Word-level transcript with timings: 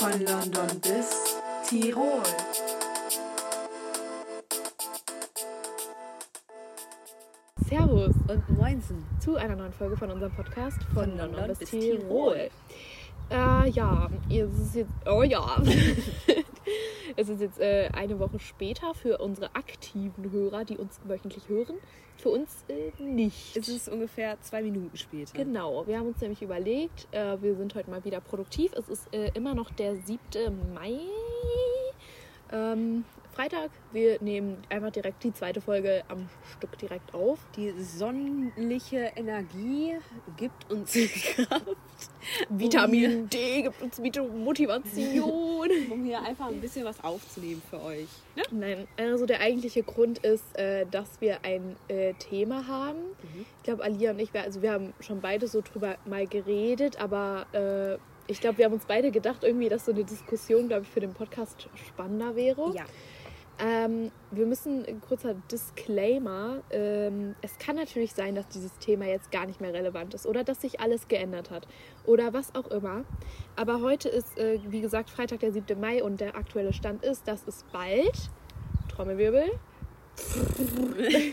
Von 0.00 0.12
London 0.12 0.80
bis 0.80 1.36
Tirol. 1.68 2.22
Servus 7.68 8.14
und 8.26 8.48
Moinsen. 8.48 9.04
zu 9.22 9.36
einer 9.36 9.56
neuen 9.56 9.74
Folge 9.74 9.98
von 9.98 10.10
unserem 10.10 10.32
Podcast 10.32 10.78
von, 10.84 11.04
Von 11.04 11.18
London, 11.18 11.32
London 11.32 11.48
bis, 11.48 11.58
bis 11.58 11.70
Tirol. 11.70 12.48
Äh, 13.30 13.68
ja, 13.68 14.08
es 14.30 14.58
ist 14.58 14.74
jetzt, 14.74 14.90
oh 15.04 15.22
ja, 15.22 15.62
es 17.20 17.28
ist 17.28 17.40
jetzt 17.42 17.60
äh, 17.60 17.90
eine 17.92 18.18
Woche 18.18 18.38
später 18.38 18.94
für 18.94 19.18
unsere 19.18 19.54
aktiven 19.54 20.30
Hörer, 20.32 20.64
die 20.64 20.78
uns 20.78 20.98
wöchentlich 21.04 21.48
hören. 21.48 21.76
Für 22.16 22.30
uns 22.30 22.64
äh, 22.68 23.02
nicht. 23.02 23.56
Es 23.56 23.68
ist 23.68 23.88
ungefähr 23.88 24.40
zwei 24.40 24.62
Minuten 24.62 24.96
später. 24.96 25.32
Genau, 25.34 25.86
wir 25.86 25.98
haben 25.98 26.08
uns 26.08 26.20
nämlich 26.20 26.40
überlegt, 26.40 27.08
äh, 27.12 27.40
wir 27.42 27.56
sind 27.56 27.74
heute 27.74 27.90
mal 27.90 28.02
wieder 28.04 28.20
produktiv. 28.20 28.72
Es 28.74 28.88
ist 28.88 29.14
äh, 29.14 29.30
immer 29.34 29.54
noch 29.54 29.70
der 29.70 29.96
7. 29.96 30.18
Mai. 30.74 30.98
Ähm, 32.52 33.04
Freitag. 33.40 33.70
Wir 33.90 34.20
nehmen 34.20 34.58
einfach 34.68 34.90
direkt 34.90 35.24
die 35.24 35.32
zweite 35.32 35.62
Folge 35.62 36.02
am 36.08 36.28
Stück 36.58 36.76
direkt 36.76 37.14
auf. 37.14 37.38
Die 37.56 37.70
sonnenliche 37.80 39.12
Energie 39.16 39.96
gibt 40.36 40.70
uns 40.70 40.92
Kraft, 41.34 41.64
Vitamin 42.50 43.30
D 43.30 43.62
gibt 43.62 43.80
uns 43.80 43.98
Motivation. 43.98 45.70
um 45.90 46.04
hier 46.04 46.20
einfach 46.22 46.48
ein 46.48 46.60
bisschen 46.60 46.84
was 46.84 47.02
aufzunehmen 47.02 47.62
für 47.70 47.82
euch. 47.82 48.08
Ne? 48.36 48.42
Nein, 48.50 48.88
also 48.98 49.24
der 49.24 49.40
eigentliche 49.40 49.84
Grund 49.84 50.18
ist, 50.18 50.44
äh, 50.58 50.84
dass 50.90 51.22
wir 51.22 51.42
ein 51.42 51.76
äh, 51.88 52.12
Thema 52.18 52.66
haben. 52.66 52.98
Ich 53.56 53.62
glaube, 53.62 53.84
Alia 53.84 54.10
und 54.10 54.18
ich, 54.18 54.34
wir, 54.34 54.42
also 54.42 54.60
wir 54.60 54.72
haben 54.72 54.92
schon 55.00 55.22
beide 55.22 55.48
so 55.48 55.62
drüber 55.62 55.96
mal 56.04 56.26
geredet, 56.26 57.00
aber 57.00 57.46
äh, 57.54 57.98
ich 58.30 58.40
glaube, 58.40 58.58
wir 58.58 58.66
haben 58.66 58.74
uns 58.74 58.84
beide 58.84 59.10
gedacht, 59.10 59.44
irgendwie, 59.44 59.70
dass 59.70 59.86
so 59.86 59.92
eine 59.92 60.04
Diskussion, 60.04 60.68
glaube 60.68 60.82
ich, 60.82 60.88
für 60.88 61.00
den 61.00 61.14
Podcast 61.14 61.68
spannender 61.88 62.36
wäre. 62.36 62.74
Ja. 62.76 62.84
Ähm, 63.62 64.10
wir 64.30 64.46
müssen 64.46 64.84
ein 64.86 65.00
kurzer 65.00 65.34
Disclaimer. 65.50 66.62
Ähm, 66.70 67.34
es 67.42 67.58
kann 67.58 67.76
natürlich 67.76 68.14
sein, 68.14 68.34
dass 68.34 68.48
dieses 68.48 68.78
Thema 68.78 69.06
jetzt 69.06 69.30
gar 69.30 69.46
nicht 69.46 69.60
mehr 69.60 69.72
relevant 69.74 70.14
ist 70.14 70.26
oder 70.26 70.44
dass 70.44 70.62
sich 70.62 70.80
alles 70.80 71.08
geändert 71.08 71.50
hat 71.50 71.66
oder 72.06 72.32
was 72.32 72.54
auch 72.54 72.68
immer. 72.68 73.04
Aber 73.56 73.80
heute 73.82 74.08
ist, 74.08 74.38
äh, 74.38 74.58
wie 74.68 74.80
gesagt, 74.80 75.10
Freitag, 75.10 75.40
der 75.40 75.52
7. 75.52 75.78
Mai 75.78 76.02
und 76.02 76.20
der 76.20 76.36
aktuelle 76.36 76.72
Stand 76.72 77.04
ist, 77.04 77.28
dass 77.28 77.46
es 77.46 77.64
bald, 77.72 78.30
Trommelwirbel, 78.88 79.44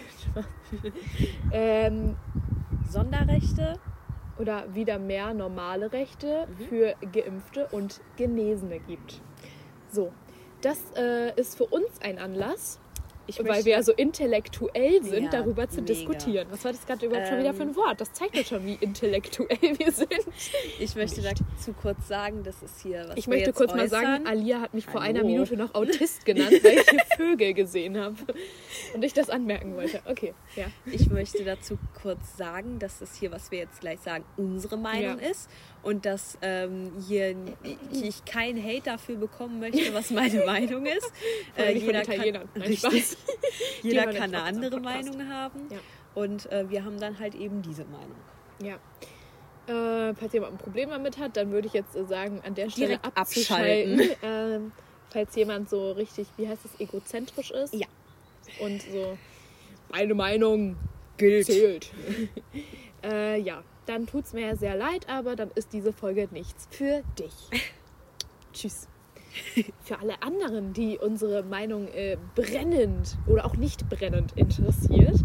ähm, 1.52 2.16
Sonderrechte. 2.90 3.80
oder 4.40 4.74
wieder 4.76 5.00
mehr 5.00 5.34
normale 5.34 5.92
Rechte 5.92 6.48
Mhm. 6.48 6.64
für 6.66 6.96
Geimpfte 7.12 7.68
und 7.72 8.02
Genesene 8.18 8.80
gibt. 8.80 9.20
So, 9.90 10.12
das 10.62 10.80
äh, 10.96 11.34
ist 11.40 11.58
für 11.58 11.66
uns 11.66 11.88
ein 12.02 12.18
Anlass, 12.20 12.80
Ich 13.30 13.44
weil 13.44 13.66
wir 13.66 13.74
ja 13.74 13.84
so 13.84 13.92
intellektuell 13.92 15.04
sind, 15.04 15.26
Ja, 15.26 15.30
darüber 15.32 15.68
zu 15.68 15.82
mega. 15.82 15.88
diskutieren. 15.94 16.48
Was 16.50 16.64
war 16.64 16.72
das 16.72 16.86
gerade 16.86 17.06
überhaupt 17.06 17.28
schon 17.28 17.40
wieder 17.40 17.54
für 17.54 17.64
ein 17.64 17.70
Ähm. 17.70 17.76
Wort? 17.76 18.00
Das 18.00 18.14
zeigt 18.14 18.38
uns 18.38 18.48
schon, 18.48 18.66
wie 18.66 18.76
intellektuell 18.80 19.58
wir 19.78 19.92
sind. 19.92 20.10
ich 20.80 20.96
möchte 20.96 21.22
nicht. 21.22 21.42
dazu 21.58 21.74
kurz 21.74 22.08
sagen, 22.08 22.44
das 22.44 22.64
ist 22.64 22.82
hier 22.82 23.06
was 23.10 23.18
Ich 23.18 23.28
möchte 23.28 23.52
kurz 23.52 23.72
mal 23.74 23.82
äußern. 23.84 24.02
sagen, 24.02 24.28
Alia 24.28 24.62
hat 24.62 24.74
mich 24.74 24.86
vor 24.86 25.02
einer 25.02 25.20
Hallo. 25.20 25.28
Minute 25.30 25.58
noch 25.58 25.76
Autist 25.76 26.24
genannt, 26.26 26.54
weil 26.64 26.78
ich 26.78 26.90
hier 26.90 27.02
Vögel 27.18 27.54
gesehen 27.54 27.98
habe. 28.00 28.16
Und 28.94 29.04
ich 29.04 29.12
das 29.14 29.30
anmerken 29.30 29.76
wollte. 29.76 30.00
Okay, 30.06 30.34
ja. 30.56 30.68
Ich 30.86 31.10
möchte 31.10 31.44
dazu 31.44 31.78
kurz 32.02 32.38
sagen, 32.38 32.80
dass 32.80 33.00
das 33.00 33.14
hier, 33.16 33.32
was 33.34 33.52
wir 33.52 33.60
jetzt 33.60 33.82
gleich 33.82 34.00
sagen, 34.00 34.24
unsere 34.38 34.78
Meinung 34.78 35.20
Ja. 35.20 35.30
ist 35.30 35.50
und 35.88 36.06
dass 36.06 36.38
ähm, 36.42 36.92
hier 37.08 37.34
ich, 37.94 38.26
keinen 38.26 38.62
Hate 38.62 38.82
dafür 38.84 39.16
bekommen 39.16 39.62
möchte, 39.62 39.94
was 39.94 40.12
meine 40.12 40.44
Meinung 40.46 40.86
ist. 40.86 41.10
Von 41.56 41.78
jeder 41.78 42.02
kann. 42.02 42.18
Nein, 42.20 42.62
richtig, 42.62 43.16
jeder 43.84 44.04
kann 44.08 44.36
eine 44.36 44.44
andere. 44.44 44.82
Meinung 44.82 45.30
haben 45.30 45.70
Ja. 45.72 45.78
und 46.14 46.52
äh, 46.52 46.70
wir 46.70 46.84
haben 46.84 47.00
dann 47.00 47.18
halt 47.20 47.36
eben 47.36 47.62
diese 47.62 47.86
Meinung. 47.86 48.18
Ja. 48.62 48.76
Äh, 49.68 50.14
falls 50.14 50.34
jemand 50.34 50.56
ein 50.56 50.58
Problem 50.58 50.90
damit 50.90 51.18
hat, 51.20 51.38
dann 51.38 51.52
würde 51.52 51.68
ich 51.68 51.74
jetzt 51.74 51.96
äh, 51.96 52.04
sagen, 52.04 52.42
an 52.46 52.54
der 52.54 52.70
Stelle 52.70 53.00
Direkt 53.00 53.18
abschalten. 53.18 54.02
Ähm, 54.24 54.72
falls 55.10 55.34
jemand 55.38 55.70
so 55.70 55.94
richtig, 55.94 56.28
wie 56.36 56.50
heißt 56.50 56.66
es, 56.66 56.82
egozentrisch 56.82 57.52
ist. 57.52 57.74
Ja. 57.74 57.88
Und 58.60 58.82
so, 58.82 59.18
meine 59.90 60.14
Meinung 60.16 60.76
Gilt. 61.16 61.46
zählt. 61.46 61.92
äh, 63.06 63.40
ja, 63.40 63.64
dann 63.88 64.06
tut 64.06 64.26
es 64.26 64.34
mir 64.34 64.56
sehr 64.56 64.76
leid, 64.76 65.10
aber 65.10 65.36
dann 65.36 65.50
ist 65.56 65.74
diese 65.74 65.94
Folge 65.94 66.28
nichts 66.32 66.68
für 66.72 67.04
dich. 67.18 67.50
Tschüss. 68.54 68.88
Für 69.82 70.00
alle 70.00 70.22
anderen, 70.24 70.74
die 70.74 70.98
unsere 70.98 71.44
Meinung 71.44 71.88
äh, 71.90 72.18
brennend 72.36 73.18
oder 73.28 73.46
auch 73.46 73.56
nicht 73.56 73.88
brennend 73.90 74.34
interessiert, 74.36 75.24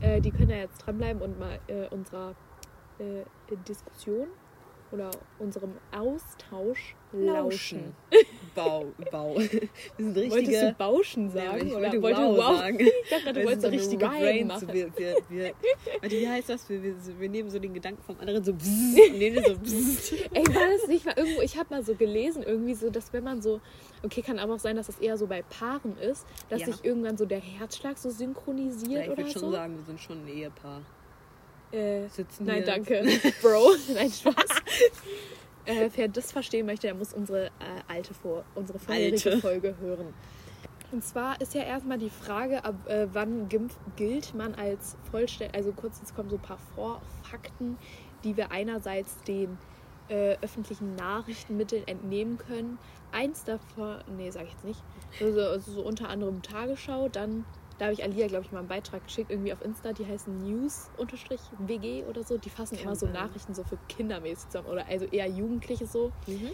äh, 0.00 0.20
die 0.20 0.30
können 0.30 0.50
ja 0.50 0.56
jetzt 0.56 0.78
dranbleiben 0.78 1.22
und 1.22 1.38
mal 1.38 1.60
äh, 1.68 1.86
unserer 1.88 2.34
äh, 2.98 3.24
Diskussion 3.68 4.26
oder 4.90 5.10
unserem 5.38 5.74
Austausch 5.92 6.96
lauschen. 7.12 7.94
Bau, 8.54 8.86
Bau. 9.10 9.34
Wir 9.38 9.48
sind 9.98 10.16
richtige. 10.16 10.30
Wolltest 10.30 10.62
du 10.62 10.72
Bauschen 10.78 11.30
sagen? 11.30 11.46
Ja, 11.46 11.56
ich 11.64 11.74
oder 11.74 12.02
wollte 12.02 12.20
wow, 12.20 12.36
wow 12.36 12.58
sagen. 12.58 12.78
Ich 13.04 13.10
dachte 13.10 13.32
du 13.32 13.44
wolltest 13.44 13.62
so 13.62 13.68
richtige 13.68 14.06
Brain, 14.06 14.46
machen. 14.46 14.60
so 14.68 14.72
wir, 14.72 14.86
wir, 14.96 15.16
wir, 15.28 15.52
warte, 16.00 16.10
wie 16.16 16.28
heißt 16.28 16.48
das? 16.48 16.68
Wir, 16.68 16.82
wir, 16.82 16.94
wir 17.18 17.28
nehmen 17.28 17.50
so 17.50 17.58
den 17.58 17.72
Gedanken 17.74 18.02
vom 18.02 18.18
anderen 18.20 18.44
so 18.44 18.52
bzzz, 18.52 19.12
nehmen 19.12 19.42
so 19.44 19.54
bzzz. 19.56 20.12
Ey, 20.34 20.46
war 20.54 20.68
das 20.78 20.86
nicht 20.88 21.04
mal 21.06 21.14
irgendwo, 21.16 21.40
ich 21.42 21.56
habe 21.56 21.74
mal 21.74 21.82
so 21.84 21.94
gelesen, 21.94 22.42
irgendwie 22.42 22.74
so, 22.74 22.90
dass 22.90 23.12
wenn 23.12 23.24
man 23.24 23.40
so, 23.42 23.60
okay, 24.02 24.22
kann 24.22 24.38
aber 24.38 24.54
auch 24.54 24.60
sein, 24.60 24.76
dass 24.76 24.88
es 24.88 24.98
eher 24.98 25.16
so 25.16 25.26
bei 25.26 25.42
Paaren 25.42 25.96
ist, 25.98 26.26
dass 26.50 26.60
Ja. 26.60 26.66
sich 26.66 26.84
irgendwann 26.84 27.16
so 27.16 27.24
der 27.24 27.40
Herzschlag 27.40 27.96
so 27.98 28.08
Ja, 28.10 28.14
synchronisiert 28.14 29.04
ich 29.04 29.08
oder 29.10 29.16
würde 29.18 29.30
schon 29.30 29.40
so. 29.42 29.50
sagen, 29.52 29.76
wir 29.76 29.84
sind 29.84 30.00
schon 30.00 30.24
ein 30.24 30.28
Ehepaar. 30.28 30.82
Äh, 31.72 32.06
Sitzen 32.08 32.44
nein, 32.44 32.56
hier. 32.56 32.66
danke, 32.66 33.02
Bro. 33.40 33.70
Nein, 33.94 34.10
Spaß. 34.12 34.34
Äh, 35.66 35.90
wer 35.94 36.08
das 36.08 36.32
verstehen 36.32 36.66
möchte, 36.66 36.86
der 36.86 36.94
muss 36.94 37.12
unsere 37.12 37.46
äh, 37.46 37.50
alte 37.88 38.14
vor, 38.14 38.44
unsere 38.54 38.78
vorherige 38.78 39.30
Alte. 39.30 39.38
Folge 39.40 39.76
hören. 39.80 40.14
Und 40.92 41.02
zwar 41.02 41.40
ist 41.40 41.54
ja 41.54 41.62
erstmal 41.62 41.98
die 41.98 42.10
Frage, 42.10 42.64
ab 42.64 42.74
äh, 42.86 43.06
wann 43.12 43.48
gilt, 43.96 44.34
man 44.34 44.54
als 44.54 44.96
vollständig, 45.10 45.56
also 45.56 45.72
kurz, 45.72 46.00
jetzt 46.00 46.14
kommen 46.14 46.28
so 46.28 46.36
ein 46.36 46.42
paar 46.42 46.58
Vorfakten, 46.74 47.78
die 48.24 48.36
wir 48.36 48.52
einerseits 48.52 49.16
den 49.22 49.56
äh, 50.08 50.36
öffentlichen 50.42 50.94
Nachrichtenmitteln 50.94 51.88
entnehmen 51.88 52.36
können. 52.36 52.78
Eins 53.10 53.44
davon, 53.44 53.98
nee, 54.18 54.30
sage 54.30 54.46
ich 54.46 54.52
jetzt 54.52 54.64
nicht, 54.64 54.82
also, 55.20 55.40
also 55.40 55.72
so 55.72 55.82
unter 55.82 56.10
anderem 56.10 56.42
Tagesschau, 56.42 57.08
dann, 57.08 57.46
da 57.82 57.86
habe 57.86 57.94
ich 57.94 58.04
Alia, 58.04 58.28
glaube 58.28 58.44
ich, 58.44 58.52
mal 58.52 58.60
einen 58.60 58.68
Beitrag 58.68 59.02
geschickt, 59.02 59.28
irgendwie 59.32 59.52
auf 59.52 59.60
Insta, 59.60 59.92
die 59.92 60.06
heißen 60.06 60.38
News-WG 60.38 62.04
oder 62.04 62.22
so, 62.22 62.38
die 62.38 62.48
fassen 62.48 62.76
Kann 62.76 62.84
immer 62.84 62.94
so 62.94 63.06
sein. 63.06 63.12
Nachrichten 63.14 63.54
so 63.54 63.64
für 63.64 63.76
kindermäßig 63.88 64.50
zusammen 64.50 64.68
oder 64.68 64.86
also 64.86 65.04
eher 65.06 65.26
Jugendliche 65.26 65.84
so. 65.88 66.12
Mhm. 66.28 66.50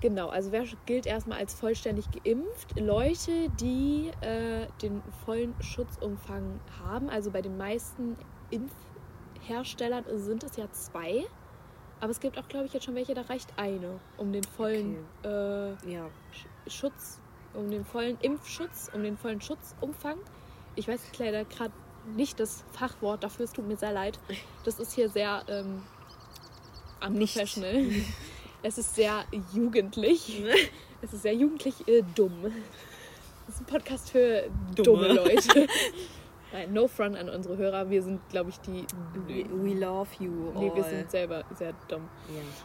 Genau, 0.00 0.26
also 0.28 0.50
wer 0.50 0.64
gilt 0.86 1.06
erstmal 1.06 1.38
als 1.38 1.54
vollständig 1.54 2.06
geimpft? 2.10 2.80
Leute, 2.80 3.48
die 3.60 4.10
äh, 4.22 4.66
den 4.82 5.00
vollen 5.24 5.54
Schutzumfang 5.60 6.58
haben. 6.80 7.10
Also 7.10 7.30
bei 7.30 7.42
den 7.42 7.56
meisten 7.56 8.16
Impfherstellern 8.50 10.04
sind 10.18 10.42
es 10.42 10.56
ja 10.56 10.68
zwei. 10.72 11.24
Aber 12.00 12.10
es 12.10 12.18
gibt 12.18 12.38
auch, 12.38 12.48
glaube 12.48 12.66
ich, 12.66 12.72
jetzt 12.72 12.82
schon 12.86 12.96
welche, 12.96 13.14
da 13.14 13.22
reicht 13.22 13.56
eine, 13.56 14.00
um 14.16 14.32
den 14.32 14.42
vollen 14.42 14.96
äh, 15.22 15.90
Ja, 15.92 16.10
Sch- 16.34 16.70
Schutz, 16.70 17.20
um 17.54 17.70
den 17.70 17.84
vollen 17.84 18.18
Impfschutz, 18.20 18.90
um 18.92 19.04
den 19.04 19.16
vollen 19.16 19.40
Schutzumfang. 19.40 20.16
Ich 20.76 20.88
weiß 20.88 21.00
leider 21.18 21.44
gerade 21.44 21.72
nicht 22.14 22.38
das 22.38 22.64
Fachwort 22.72 23.24
dafür, 23.24 23.44
es 23.46 23.52
tut 23.52 23.66
mir 23.66 23.76
sehr 23.76 23.92
leid. 23.92 24.18
Das 24.64 24.78
ist 24.78 24.92
hier 24.92 25.08
sehr 25.08 25.42
ähm, 25.48 25.82
unprofessional. 27.04 27.84
Es 28.62 28.78
ist 28.78 28.94
sehr 28.94 29.24
jugendlich. 29.52 30.42
Es 31.02 31.12
ist 31.12 31.22
sehr 31.22 31.34
jugendlich 31.34 31.86
äh, 31.86 32.02
dumm. 32.14 32.32
Das 33.46 33.54
ist 33.54 33.60
ein 33.60 33.66
Podcast 33.66 34.10
für 34.10 34.48
dumme, 34.74 35.08
Dumme. 35.08 35.12
Leute. 35.12 35.68
Nein, 36.52 36.72
no 36.72 36.88
front 36.88 37.16
an 37.16 37.28
unsere 37.28 37.58
Hörer. 37.58 37.90
Wir 37.90 38.02
sind, 38.02 38.26
glaube 38.30 38.48
ich, 38.50 38.58
die. 38.60 38.86
we, 39.26 39.44
we 39.50 39.78
love 39.78 40.08
you 40.18 40.52
Nee, 40.58 40.72
wir 40.74 40.82
sind 40.84 41.10
selber 41.10 41.44
sehr 41.54 41.74
dumm. 41.86 42.08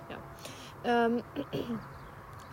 Ja. 0.09 1.05
Ähm, 1.05 1.21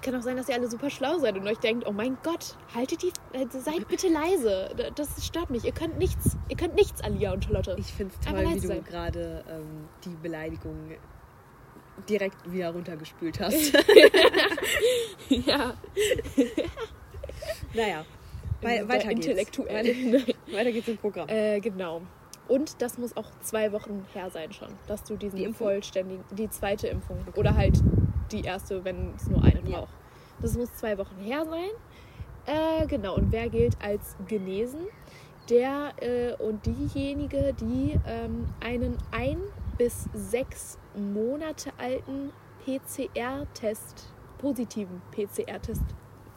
kann 0.02 0.14
auch 0.14 0.22
sein, 0.22 0.36
dass 0.36 0.48
ihr 0.48 0.54
alle 0.54 0.68
super 0.68 0.90
schlau 0.90 1.18
seid 1.18 1.36
und 1.36 1.46
euch 1.46 1.58
denkt, 1.58 1.86
oh 1.86 1.92
mein 1.92 2.16
Gott, 2.22 2.56
haltet 2.74 3.02
die, 3.02 3.12
äh, 3.32 3.46
seid 3.48 3.88
bitte 3.88 4.08
leise. 4.08 4.70
Das 4.94 5.24
stört 5.24 5.50
mich. 5.50 5.64
Ihr 5.64 5.72
könnt 5.72 5.98
nichts, 5.98 6.36
ihr 6.48 6.56
könnt 6.56 6.74
nichts, 6.74 7.00
Alia 7.02 7.32
und 7.32 7.44
Charlotte. 7.44 7.76
Ich 7.78 7.92
finde 7.92 8.14
es 8.18 8.26
toll, 8.26 8.44
wie 8.54 8.60
du 8.60 8.82
gerade 8.82 9.44
ähm, 9.48 9.88
die 10.04 10.16
Beleidigung 10.22 10.92
direkt 12.08 12.50
wieder 12.50 12.70
runtergespült 12.70 13.40
hast. 13.40 13.72
ja, 15.28 15.74
naja, 17.74 18.04
wei 18.62 18.76
der 18.78 18.88
weiter 18.88 19.08
geht's. 19.08 19.26
intellektuell. 19.26 20.24
Weiter, 20.52 20.72
geht's 20.72 20.88
im 20.88 20.98
Programm. 20.98 21.28
äh, 21.28 21.60
genau. 21.60 22.02
Und 22.46 22.80
das 22.80 22.96
muss 22.96 23.14
auch 23.16 23.30
zwei 23.42 23.72
Wochen 23.72 24.06
her 24.14 24.30
sein 24.30 24.52
schon, 24.52 24.68
dass 24.86 25.04
du 25.04 25.16
diesen 25.16 25.38
Die 25.38 25.52
vollständigen, 25.52 26.24
die 26.30 26.48
zweite 26.48 26.86
Impfung 26.88 27.18
oder 27.36 27.54
halt 27.54 27.78
die 28.32 28.42
erste, 28.42 28.84
wenn 28.84 29.14
es 29.16 29.28
nur 29.28 29.42
eine 29.42 29.60
Ja. 29.68 29.80
braucht. 29.80 29.92
Das 30.40 30.56
muss 30.56 30.72
zwei 30.74 30.96
Wochen 30.98 31.16
her 31.20 31.44
sein. 31.44 31.70
Äh, 32.46 32.86
genau, 32.86 33.16
und 33.16 33.32
wer 33.32 33.48
gilt 33.48 33.76
als 33.82 34.16
genesen? 34.26 34.86
Der 35.50 35.92
äh, 36.00 36.34
und 36.34 36.64
diejenige, 36.66 37.54
die 37.58 37.98
ähm, 38.06 38.46
einen 38.60 38.96
ein 39.10 39.38
bis 39.78 40.08
sechs 40.12 40.78
Monate 40.94 41.70
alten 41.78 42.32
PCR-Test, 42.64 44.12
positiven 44.38 45.00
PCR-Test 45.12 45.82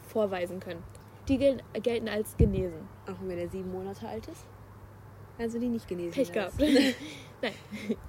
vorweisen 0.02 0.60
können. 0.60 0.82
Die 1.28 1.38
gelten, 1.38 1.62
gelten 1.82 2.08
als 2.08 2.36
genesen. 2.36 2.88
Auch 3.06 3.20
wenn 3.26 3.36
der 3.36 3.48
sieben 3.48 3.70
Monate 3.70 4.08
alt 4.08 4.26
ist? 4.28 4.44
Also 5.38 5.58
die 5.58 5.68
nicht 5.68 5.86
genesen 5.88 6.12
Pech 6.12 6.22
ist. 6.28 6.32
gehabt. 6.32 6.54
Nein. 7.42 7.52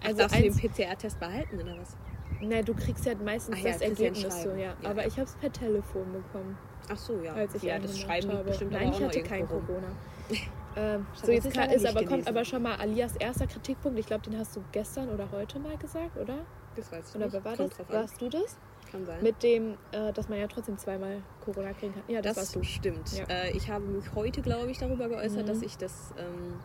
Also 0.03 0.17
darfst 0.19 0.37
du 0.37 0.41
den 0.41 0.53
PCR-Test 0.55 1.19
behalten 1.19 1.61
oder 1.61 1.77
was? 1.79 1.95
Na, 2.43 2.61
du 2.61 2.73
kriegst 2.73 3.05
ja 3.05 3.13
meistens 3.15 3.55
Ach 3.59 3.63
ja, 3.63 3.71
das 3.71 3.81
Ergebnis 3.81 4.43
so, 4.43 4.49
ja. 4.51 4.73
Ja. 4.81 4.89
Aber 4.89 5.05
ich 5.05 5.13
habe 5.13 5.23
es 5.23 5.35
per 5.35 5.51
Telefon 5.51 6.05
bekommen, 6.11 6.57
Ach 6.89 6.97
so, 6.97 7.19
ja. 7.21 7.33
als 7.33 7.55
ich 7.55 7.63
ja, 7.63 7.79
das 7.79 7.97
Schreiben 7.99 8.31
habe. 8.31 8.43
bestimmt 8.43 8.71
Nein, 8.71 8.91
ich 8.91 9.01
hatte 9.01 9.23
kein 9.23 9.45
rum. 9.45 9.65
Corona. 9.65 9.87
ähm, 10.75 11.05
so 11.13 11.31
jetzt 11.31 11.55
leider 11.55 11.73
ist 11.73 11.83
nicht 11.83 11.95
aber, 11.95 12.05
kommt 12.05 12.27
aber 12.27 12.45
schon 12.45 12.61
mal 12.63 12.75
Alias 12.75 13.15
erster 13.17 13.47
Kritikpunkt. 13.47 13.99
Ich 13.99 14.05
glaube, 14.05 14.23
den 14.23 14.37
hast 14.37 14.55
du 14.55 14.63
gestern 14.71 15.09
oder 15.09 15.29
heute 15.31 15.59
mal 15.59 15.77
gesagt, 15.77 16.17
oder? 16.17 16.37
Das 16.75 16.91
weiß 16.91 17.09
ich 17.09 17.15
Oder 17.15 17.25
nicht. 17.25 17.33
wer 17.33 17.45
war 17.45 17.55
Kommt 17.57 17.73
das? 17.79 17.89
Warst 17.89 18.21
du 18.21 18.29
das? 18.29 18.57
Kann 18.91 19.05
sein. 19.05 19.21
Mit 19.23 19.41
dem, 19.43 19.77
äh, 19.91 20.11
dass 20.13 20.27
man 20.29 20.39
ja 20.39 20.47
trotzdem 20.47 20.77
zweimal 20.77 21.21
Corona 21.43 21.73
kriegen 21.73 21.93
kann. 21.93 22.03
Ja, 22.07 22.21
das, 22.21 22.35
das 22.35 22.43
warst 22.45 22.55
du. 22.55 22.63
stimmt. 22.63 23.11
Ja. 23.17 23.25
Äh, 23.25 23.51
ich 23.55 23.69
habe 23.69 23.85
mich 23.85 24.05
heute, 24.15 24.41
glaube 24.41 24.71
ich, 24.71 24.79
darüber 24.79 25.07
geäußert, 25.07 25.43
Mhm. 25.43 25.47
dass 25.47 25.61
ich 25.61 25.77
das 25.77 26.13
ähm, 26.17 26.59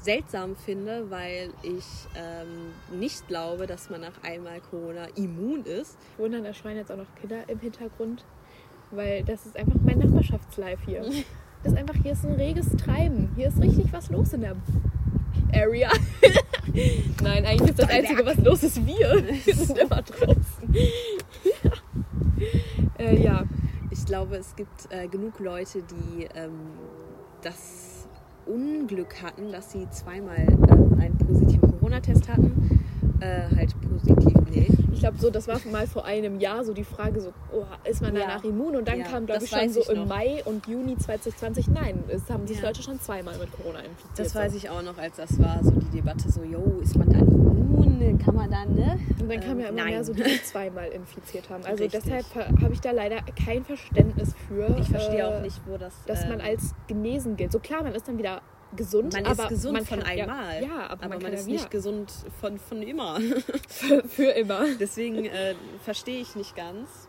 seltsam 0.00 0.56
finde, 0.56 1.10
weil 1.10 1.50
ich 1.62 1.84
ähm, 2.16 2.98
nicht 2.98 3.28
glaube, 3.28 3.66
dass 3.66 3.90
man 3.90 4.00
nach 4.00 4.22
einmal 4.22 4.60
Corona 4.60 5.06
immun 5.14 5.64
ist. 5.64 5.96
Wundern, 6.16 6.44
da 6.44 6.52
schreien 6.54 6.76
jetzt 6.76 6.90
auch 6.90 6.96
noch 6.96 7.14
Kinder 7.20 7.48
im 7.48 7.60
Hintergrund, 7.60 8.24
weil 8.90 9.22
das 9.24 9.46
ist 9.46 9.56
einfach 9.56 9.78
mein 9.84 9.98
Nachbarschaftslife 9.98 10.84
hier. 10.84 11.04
Das 11.64 11.74
ist 11.74 11.78
einfach, 11.78 11.94
hier 12.02 12.10
ist 12.10 12.24
ein 12.24 12.32
reges 12.32 12.70
Treiben. 12.70 13.30
Hier 13.36 13.46
ist 13.46 13.60
richtig 13.60 13.92
was 13.92 14.10
los 14.10 14.32
in 14.32 14.40
der 14.40 14.56
Area. 15.54 15.92
Nein, 17.22 17.46
eigentlich 17.46 17.70
ist 17.70 17.78
das 17.78 17.88
Einzige, 17.88 18.26
was 18.26 18.36
los 18.38 18.64
ist, 18.64 18.84
wir. 18.84 19.24
Wir 19.44 19.54
sind 19.54 19.78
immer 19.78 20.02
draußen. 20.02 20.74
äh, 22.98 23.22
ja, 23.22 23.44
Ich 23.90 24.04
glaube, 24.04 24.38
es 24.38 24.56
gibt 24.56 24.90
äh, 24.90 25.06
genug 25.06 25.38
Leute, 25.38 25.82
die 25.82 26.24
ähm, 26.34 26.72
das 27.42 27.91
Unglück 28.46 29.22
hatten, 29.22 29.52
dass 29.52 29.72
sie 29.72 29.88
zweimal 29.90 30.46
ähm, 30.48 30.98
einen 31.00 31.18
positiven 31.18 31.70
Corona-Test 31.72 32.28
hatten. 32.28 32.82
Äh, 33.20 33.54
halt 33.54 33.74
positiv, 33.80 34.21
nee. 34.52 34.68
ich 34.92 35.00
glaube 35.00 35.18
so, 35.18 35.30
das 35.30 35.48
war 35.48 35.58
mal 35.70 35.86
vor 35.86 36.04
einem 36.04 36.38
Jahr 36.40 36.64
so 36.64 36.72
die 36.72 36.84
Frage 36.84 37.20
so, 37.20 37.32
oh, 37.52 37.64
ist 37.88 38.02
man 38.02 38.14
Ja. 38.14 38.20
danach 38.22 38.44
immun? 38.44 38.76
Und 38.76 38.86
dann 38.88 39.00
Ja, 39.00 39.06
kam, 39.06 39.26
glaube 39.26 39.44
ich, 39.44 39.50
schon 39.50 39.68
so 39.70 39.80
ich 39.80 39.88
im. 39.88 40.06
Mai 40.08 40.42
und 40.44 40.66
Juni 40.66 40.96
2020, 40.96 41.68
nein, 41.68 42.04
es 42.08 42.28
haben 42.30 42.46
sich 42.46 42.58
Ja. 42.58 42.66
Leute 42.68 42.82
schon 42.82 43.00
zweimal 43.00 43.36
mit 43.38 43.50
Corona 43.52 43.80
infiziert. 43.80 44.18
Das 44.18 44.32
so. 44.32 44.38
weiß 44.38 44.54
ich 44.54 44.70
auch 44.70 44.82
noch, 44.82 44.98
als 44.98 45.16
das 45.16 45.38
war, 45.40 45.58
so 45.62 45.70
die 45.72 45.96
Debatte 45.96 46.30
so, 46.30 46.42
yo, 46.42 46.80
ist 46.82 46.96
man 46.96 47.08
dann 47.10 47.26
immun? 47.28 48.18
Kann 48.24 48.34
man 48.36 48.50
dann, 48.50 48.74
ne? 48.74 48.98
Und 49.20 49.28
dann 49.30 49.40
kam 49.40 49.52
Ähm, 49.52 49.60
ja 49.60 49.68
immer 49.68 49.82
nein. 49.82 49.90
mehr 49.94 50.04
so, 50.04 50.12
die 50.12 50.22
sich 50.22 50.44
zweimal 50.44 50.88
infiziert 50.88 51.48
haben. 51.50 51.64
Also 51.64 51.82
Richtig. 51.82 52.02
deshalb 52.04 52.26
habe 52.62 52.72
ich 52.72 52.80
da 52.80 52.90
leider 52.92 53.16
kein 53.44 53.64
Verständnis 53.64 54.34
für. 54.46 54.76
Ich 54.78 54.88
verstehe 54.88 55.20
äh, 55.20 55.22
auch 55.24 55.40
nicht, 55.40 55.60
wo 55.66 55.76
das... 55.76 55.94
Dass 56.06 56.28
man 56.28 56.38
ähm, 56.40 56.46
als 56.46 56.74
genesen 56.86 57.36
gilt. 57.36 57.50
So 57.52 57.58
klar, 57.58 57.82
man 57.82 57.94
ist 57.94 58.06
dann 58.06 58.18
wieder 58.18 58.42
gesund, 58.76 59.12
Man 59.12 59.26
aber 59.26 59.44
ist 59.44 59.48
gesund 59.48 59.74
man 59.74 59.86
von 59.86 59.98
kann, 60.00 60.08
einmal. 60.08 60.62
Ja, 60.62 60.68
ja 60.68 60.76
aber, 60.88 61.04
aber 61.04 61.08
man, 61.14 61.22
man, 61.22 61.32
ist 61.32 61.46
ja 61.46 61.52
nicht 61.52 61.70
gesund 61.70 62.12
von, 62.40 62.58
von 62.58 62.82
immer. 62.82 63.20
für, 63.68 64.02
für 64.08 64.30
immer. 64.30 64.66
Deswegen 64.78 65.24
äh, 65.26 65.54
verstehe 65.82 66.20
ich 66.20 66.34
nicht 66.36 66.56
ganz, 66.56 67.08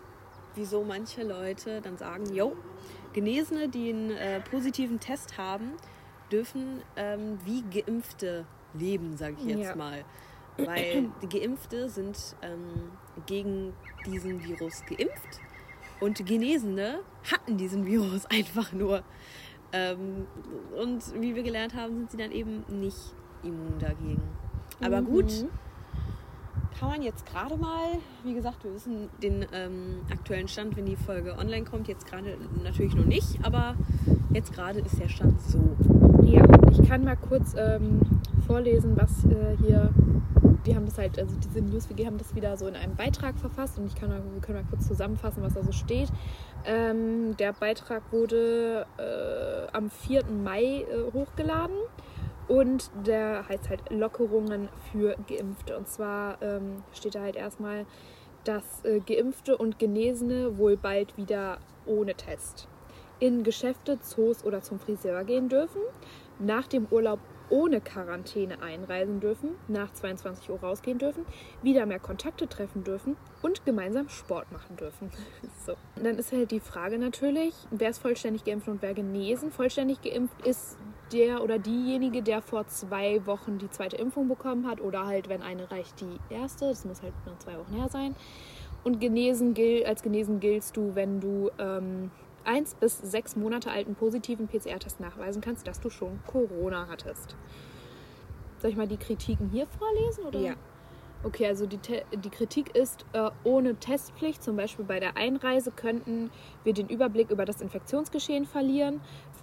wieso 0.55 0.83
manche 0.83 1.23
Leute 1.23 1.81
dann 1.81 1.97
sagen, 1.97 2.33
jo, 2.33 2.55
Genesene, 3.13 3.69
die 3.69 3.89
einen 3.89 4.11
äh, 4.11 4.39
positiven 4.41 4.99
Test 4.99 5.37
haben, 5.37 5.73
dürfen 6.31 6.81
ähm, 6.95 7.37
wie 7.45 7.63
Geimpfte 7.63 8.45
leben, 8.73 9.17
sage 9.17 9.35
ich 9.39 9.45
jetzt 9.45 9.69
Ja. 9.69 9.75
mal. 9.75 10.03
Weil 10.57 11.09
die 11.21 11.39
Geimpfte 11.39 11.89
sind 11.89 12.35
ähm, 12.41 12.91
gegen 13.25 13.73
diesen 14.05 14.43
Virus 14.43 14.83
geimpft 14.85 15.39
und 15.99 16.25
Genesene 16.25 16.99
hatten 17.31 17.57
diesen 17.57 17.85
Virus 17.85 18.25
einfach 18.29 18.71
nur. 18.73 19.03
Ähm, 19.73 20.25
und 20.81 21.01
wie 21.21 21.35
wir 21.35 21.43
gelernt 21.43 21.73
haben, 21.75 21.95
sind 21.97 22.11
sie 22.11 22.17
dann 22.17 22.31
eben 22.31 22.63
nicht 22.69 22.97
immun 23.43 23.73
dagegen. 23.79 24.21
Aber 24.81 25.01
gut, 25.01 25.25
Mhm. 25.25 25.49
kann 26.79 26.89
man 26.89 27.01
jetzt 27.01 27.25
gerade 27.25 27.57
mal, 27.57 27.97
wie 28.23 28.33
gesagt, 28.33 28.63
wir 28.63 28.73
wissen 28.73 29.09
den 29.21 29.45
ähm, 29.53 30.01
aktuellen 30.11 30.47
Stand, 30.47 30.75
wenn 30.77 30.85
die 30.85 30.95
Folge 30.95 31.35
online 31.37 31.63
kommt, 31.65 31.87
jetzt 31.87 32.05
gerade 32.05 32.37
natürlich 32.63 32.95
noch 32.95 33.05
nicht, 33.05 33.39
aber 33.43 33.75
jetzt 34.31 34.53
gerade 34.53 34.79
ist 34.79 34.99
der 34.99 35.09
Stand 35.09 35.41
so. 35.41 35.59
Ja, 36.23 36.43
ich 36.71 36.87
kann 36.87 37.03
mal 37.03 37.17
kurz 37.17 37.53
ähm, 37.57 37.99
vorlesen, 38.47 38.95
was 38.95 39.25
äh, 39.25 39.57
hier. 39.61 39.89
Die 40.65 40.75
haben 40.75 40.85
das 40.85 40.97
halt, 40.97 41.19
also 41.19 41.35
diese 41.43 41.59
NewsWG 41.61 42.05
haben 42.05 42.17
das 42.17 42.33
wieder 42.35 42.55
so 42.55 42.67
in 42.67 42.75
einem 42.77 42.95
Beitrag 42.95 43.37
verfasst 43.37 43.77
und 43.77 43.85
ich 43.85 43.95
kann 43.95 44.07
mal, 44.07 44.21
wir 44.33 44.39
können 44.41 44.59
mal 44.59 44.69
kurz 44.69 44.87
zusammenfassen, 44.87 45.43
was 45.43 45.53
da 45.55 45.61
so 45.63 45.73
steht. 45.73 46.07
Ähm, 46.65 47.35
der 47.37 47.53
Beitrag 47.53 48.03
wurde 48.11 48.85
äh, 48.97 49.75
am 49.75 49.89
4. 49.89 50.25
Mai 50.25 50.85
äh, 50.89 51.11
hochgeladen 51.13 51.75
und 52.47 52.89
der 53.05 53.47
heißt 53.47 53.69
halt 53.69 53.89
Lockerungen 53.89 54.69
für 54.91 55.15
Geimpfte. 55.27 55.77
Und 55.77 55.87
zwar 55.87 56.41
ähm, 56.41 56.83
steht 56.93 57.15
da 57.15 57.21
halt 57.21 57.35
erstmal, 57.35 57.85
dass 58.43 58.83
äh, 58.85 58.99
Geimpfte 58.99 59.57
und 59.57 59.79
Genesene 59.79 60.57
wohl 60.57 60.77
bald 60.77 61.17
wieder 61.17 61.59
ohne 61.85 62.15
Test 62.15 62.67
in 63.19 63.43
Geschäfte, 63.43 63.99
Zoos 63.99 64.43
oder 64.43 64.61
zum 64.61 64.79
Friseur 64.79 65.23
gehen 65.23 65.47
dürfen, 65.47 65.81
nach 66.39 66.67
dem 66.67 66.87
Urlaub 66.91 67.19
ohne 67.49 67.81
Quarantäne 67.81 68.61
einreisen 68.61 69.19
dürfen, 69.19 69.49
nach 69.67 69.91
22 69.93 70.49
Uhr 70.49 70.59
rausgehen 70.59 70.97
dürfen, 70.97 71.25
wieder 71.61 71.85
mehr 71.85 71.99
Kontakte 71.99 72.47
treffen 72.47 72.83
dürfen 72.83 73.17
und 73.41 73.65
gemeinsam 73.65 74.09
Sport 74.09 74.51
machen 74.51 74.75
dürfen. 74.77 75.11
so. 75.65 75.75
Dann 76.01 76.17
ist 76.17 76.31
halt 76.31 76.51
die 76.51 76.59
Frage 76.59 76.97
natürlich, 76.97 77.53
wer 77.71 77.89
ist 77.89 77.99
vollständig 77.99 78.43
geimpft 78.43 78.67
und 78.67 78.81
wer 78.81 78.93
genesen? 78.93 79.51
Vollständig 79.51 80.01
geimpft 80.01 80.45
ist 80.45 80.77
der 81.11 81.43
oder 81.43 81.59
diejenige, 81.59 82.23
der 82.23 82.41
vor 82.41 82.67
zwei 82.67 83.25
Wochen 83.25 83.59
die 83.59 83.69
zweite 83.69 83.97
Impfung 83.97 84.27
bekommen 84.27 84.67
hat 84.67 84.81
oder 84.81 85.05
halt, 85.05 85.29
wenn 85.29 85.41
eine 85.41 85.69
reicht, 85.69 86.01
die 86.01 86.33
erste. 86.33 86.69
Das 86.69 86.85
muss 86.85 87.01
halt 87.01 87.13
nach 87.25 87.37
zwei 87.39 87.57
Wochen 87.57 87.73
her 87.75 87.89
sein. 87.89 88.15
Und 88.83 88.99
genesen 88.99 89.53
gilt, 89.53 89.85
als 89.85 90.01
genesen 90.01 90.39
giltst 90.39 90.75
du, 90.75 90.95
wenn 90.95 91.21
du 91.21 91.49
ähm, 91.57 92.11
eins 92.45 92.75
bis 92.75 92.99
sechs 92.99 93.35
Monate 93.35 93.71
alten 93.71 93.95
positiven 93.95 94.47
PCR-Test 94.47 94.99
nachweisen 94.99 95.41
kannst, 95.41 95.67
dass 95.67 95.79
du 95.79 95.89
schon 95.89 96.19
Corona 96.27 96.87
hattest. 96.89 97.35
Soll 98.59 98.71
ich 98.71 98.77
mal 98.77 98.87
die 98.87 98.97
Kritiken 98.97 99.49
hier 99.49 99.67
vorlesen? 99.67 100.23
Oder? 100.25 100.39
Ja. 100.39 100.55
Okay, 101.23 101.47
also 101.47 101.65
die, 101.65 101.77
Te 101.77 102.03
die 102.13 102.29
Kritik 102.29 102.75
ist, 102.75 103.05
äh, 103.13 103.29
ohne 103.45 103.75
Testpflicht, 103.75 104.43
zum 104.43 104.57
Beispiel 104.57 104.83
bei 104.83 104.99
der 104.99 105.15
Einreise, 105.15 105.71
könnten 105.71 106.31
wir 106.65 106.73
den 106.73 106.89
Überblick 106.89 107.31
über 107.31 107.45
das 107.45 107.61
Infektionsgeschehen 107.61 108.45
verlieren. 108.45 108.99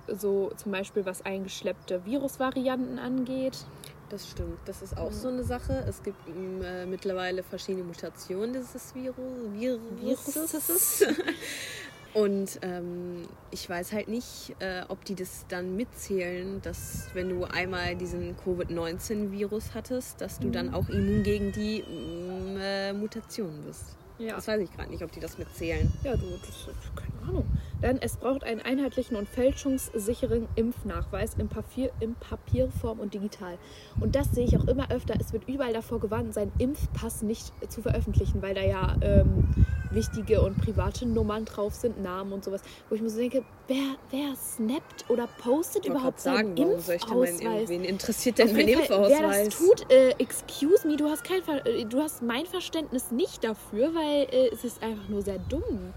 So 0.06 0.52
zum 0.56 0.72
Beispiel 0.72 1.06
was 1.06 1.22
eingeschleppte 1.24 2.04
Virusvarianten 2.04 2.98
angeht. 2.98 3.64
Das 4.10 4.28
stimmt, 4.28 4.58
das 4.66 4.82
ist 4.82 4.98
auch 4.98 5.12
so 5.12 5.28
eine 5.28 5.44
Sache. 5.44 5.84
Es 5.88 6.02
gibt 6.02 6.28
mm, 6.28 6.62
äh, 6.62 6.86
mittlerweile 6.86 7.42
verschiedene 7.42 7.84
Mutationen 7.84 8.52
dieses 8.52 8.94
Virus. 8.94 9.16
Viruses. 9.54 11.06
Und 12.12 12.58
ähm, 12.62 13.22
ich 13.52 13.68
weiß 13.68 13.92
halt 13.92 14.08
nicht, 14.08 14.56
äh, 14.58 14.82
ob 14.88 15.04
die 15.04 15.14
das 15.14 15.46
dann 15.48 15.76
mitzählen, 15.76 16.60
dass 16.60 17.08
wenn 17.14 17.28
du 17.28 17.44
einmal 17.44 17.94
diesen 17.94 18.36
Covid-19-Virus 18.36 19.74
hattest, 19.74 20.20
dass 20.20 20.40
du 20.40 20.50
dann 20.50 20.74
auch 20.74 20.88
immun 20.88 21.22
gegen 21.22 21.52
die 21.52 21.82
mm, 21.82 22.56
äh, 22.60 22.92
Mutationen 22.92 23.62
bist. 23.64 23.96
Ja. 24.18 24.34
Das 24.34 24.48
weiß 24.48 24.60
ich 24.60 24.72
gerade 24.72 24.90
nicht, 24.90 25.02
ob 25.02 25.12
die 25.12 25.20
das 25.20 25.38
mitzählen. 25.38 25.90
Ja, 26.02 26.16
du, 26.16 26.26
das, 26.44 26.68
keine 26.96 27.28
Ahnung. 27.28 27.46
Denn 27.82 27.98
es 28.00 28.16
braucht 28.16 28.44
einen 28.44 28.60
einheitlichen 28.60 29.16
und 29.16 29.28
fälschungssicheren 29.28 30.48
Impfnachweis 30.56 31.34
in, 31.38 31.48
Papier, 31.48 31.90
in 32.00 32.14
Papierform 32.14 33.00
und 33.00 33.14
digital. 33.14 33.58
Und 34.00 34.14
das 34.14 34.30
sehe 34.32 34.44
ich 34.44 34.56
auch 34.56 34.66
immer 34.66 34.90
öfter. 34.90 35.14
Es 35.18 35.32
wird 35.32 35.48
überall 35.48 35.72
davor 35.72 36.00
gewarnt, 36.00 36.34
seinen 36.34 36.52
Impfpass 36.58 37.22
nicht 37.22 37.52
zu 37.70 37.82
veröffentlichen, 37.82 38.42
weil 38.42 38.54
da 38.54 38.62
ja 38.62 38.96
ähm, 39.00 39.48
wichtige 39.90 40.40
und 40.42 40.58
private 40.58 41.06
Nummern 41.06 41.44
drauf 41.44 41.74
sind, 41.74 42.02
Namen 42.02 42.32
und 42.32 42.44
sowas. 42.44 42.62
Wo 42.88 42.94
ich 42.94 43.02
mir 43.02 43.10
so 43.10 43.18
denke, 43.18 43.42
wer, 43.66 43.96
ver 44.10 44.36
snappt 44.36 45.08
oder 45.08 45.26
postet 45.42 45.84
Ich 45.84 45.90
überhaupt 45.90 46.20
seinen 46.20 46.56
sagen, 46.56 46.58
warum 46.58 46.80
soll 46.80 46.94
ich 46.96 47.04
denn 47.04 47.18
meinen, 47.18 47.32
Impfausweis? 47.40 47.68
wen 47.68 47.84
interessiert 47.84 48.38
denn 48.38 48.52
mein 48.52 48.56
Fall, 48.56 48.66
Wer 48.66 48.80
Impfausweis? 48.80 49.48
das 49.48 49.58
tut, 49.58 49.90
äh, 49.92 50.10
excuse 50.18 50.86
me, 50.86 50.96
du 50.96 51.08
hast, 51.08 51.24
kein 51.24 51.42
Ver 51.42 51.66
äh, 51.66 51.84
du 51.84 52.00
hast 52.00 52.22
mein 52.22 52.46
Verständnis 52.46 53.10
nicht 53.10 53.42
dafür, 53.44 53.94
weil 53.94 54.26
äh, 54.30 54.48
es 54.52 54.64
ist 54.64 54.82
einfach 54.82 55.08
nur 55.08 55.22
sehr 55.22 55.38
dumm. 55.38 55.92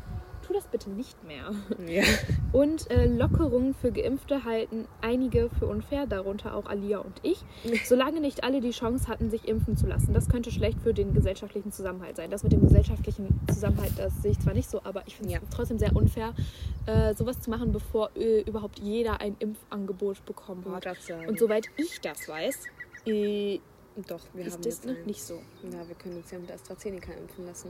Tu 0.54 0.60
das 0.60 0.68
bitte 0.68 0.90
nicht 0.92 1.24
mehr. 1.24 1.52
Ja. 1.88 2.04
Und 2.52 2.90
äh, 2.92 3.06
Lockerungen 3.08 3.74
für 3.74 3.92
Geimpfte 3.92 4.44
halten 4.46 4.88
einige 5.02 5.50
für 5.58 5.66
unfair, 5.66 6.06
darunter 6.06 6.56
auch 6.56 6.68
Alia 6.68 7.00
und 7.00 7.20
ich, 7.24 7.44
solange 7.86 8.22
nicht 8.22 8.44
alle 8.44 8.62
die 8.62 8.70
Chance 8.72 9.08
hatten, 9.08 9.32
sich 9.32 9.48
impfen 9.48 9.76
zu 9.76 9.88
lassen. 9.88 10.14
Das 10.14 10.30
könnte 10.30 10.52
schlecht 10.52 10.80
für 10.82 10.94
den 10.94 11.14
gesellschaftlichen 11.14 11.72
Zusammenhalt 11.72 12.16
sein. 12.18 12.30
Das 12.30 12.44
mit 12.44 12.52
dem 12.52 12.62
gesellschaftlichen 12.62 13.40
Zusammenhalt, 13.52 13.94
das 13.98 14.14
sehe 14.22 14.32
ich 14.32 14.40
zwar 14.40 14.54
nicht 14.54 14.70
so, 14.70 14.82
aber 14.84 15.04
ich 15.08 15.16
finde 15.16 15.34
es 15.34 15.42
Ja. 15.42 15.48
trotzdem 15.50 15.80
sehr 15.80 15.96
unfair, 15.96 16.34
äh, 16.86 17.16
sowas 17.16 17.40
zu 17.42 17.50
machen, 17.50 17.72
bevor 17.72 18.12
äh, 18.16 18.42
überhaupt 18.42 18.80
jeder 18.80 19.20
ein 19.22 19.36
Impfangebot 19.40 20.24
bekommen 20.26 20.64
hat. 20.72 20.86
Und 21.28 21.40
soweit 21.40 21.66
ich 21.78 22.00
das 22.02 22.28
weiß, 22.28 22.60
äh, 23.08 23.60
Doch, 24.08 24.20
wir 24.34 24.46
ist 24.46 24.54
haben 24.54 24.62
das 24.62 24.66
jetzt 24.66 24.86
noch 24.86 24.94
einen. 24.96 25.06
nicht 25.06 25.24
so. 25.24 25.36
Ja, 25.64 25.88
wir 25.88 25.96
können 25.96 26.18
uns 26.18 26.30
ja 26.30 26.38
mit 26.38 26.52
AstraZeneca 26.52 27.12
impfen 27.14 27.46
lassen. 27.46 27.70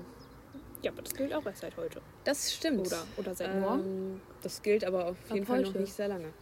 Ja, 0.84 0.92
aber 0.92 1.02
das 1.02 1.14
gilt 1.14 1.34
auch 1.34 1.46
erst 1.46 1.62
seit 1.62 1.78
heute. 1.78 2.02
Das 2.26 2.54
stimmt. 2.54 2.88
Oder, 2.88 3.04
oder 3.18 3.34
seit 3.34 3.60
morgen. 3.60 3.84
Ähm, 3.84 4.22
das 4.42 4.62
gilt 4.62 4.84
aber 4.84 5.08
auf 5.08 5.18
jeden 5.30 5.44
Ab 5.44 5.48
Fall 5.48 5.62
noch 5.62 5.70
heute. 5.70 5.80
nicht 5.80 5.94
sehr 5.94 6.10
lange. 6.10 6.34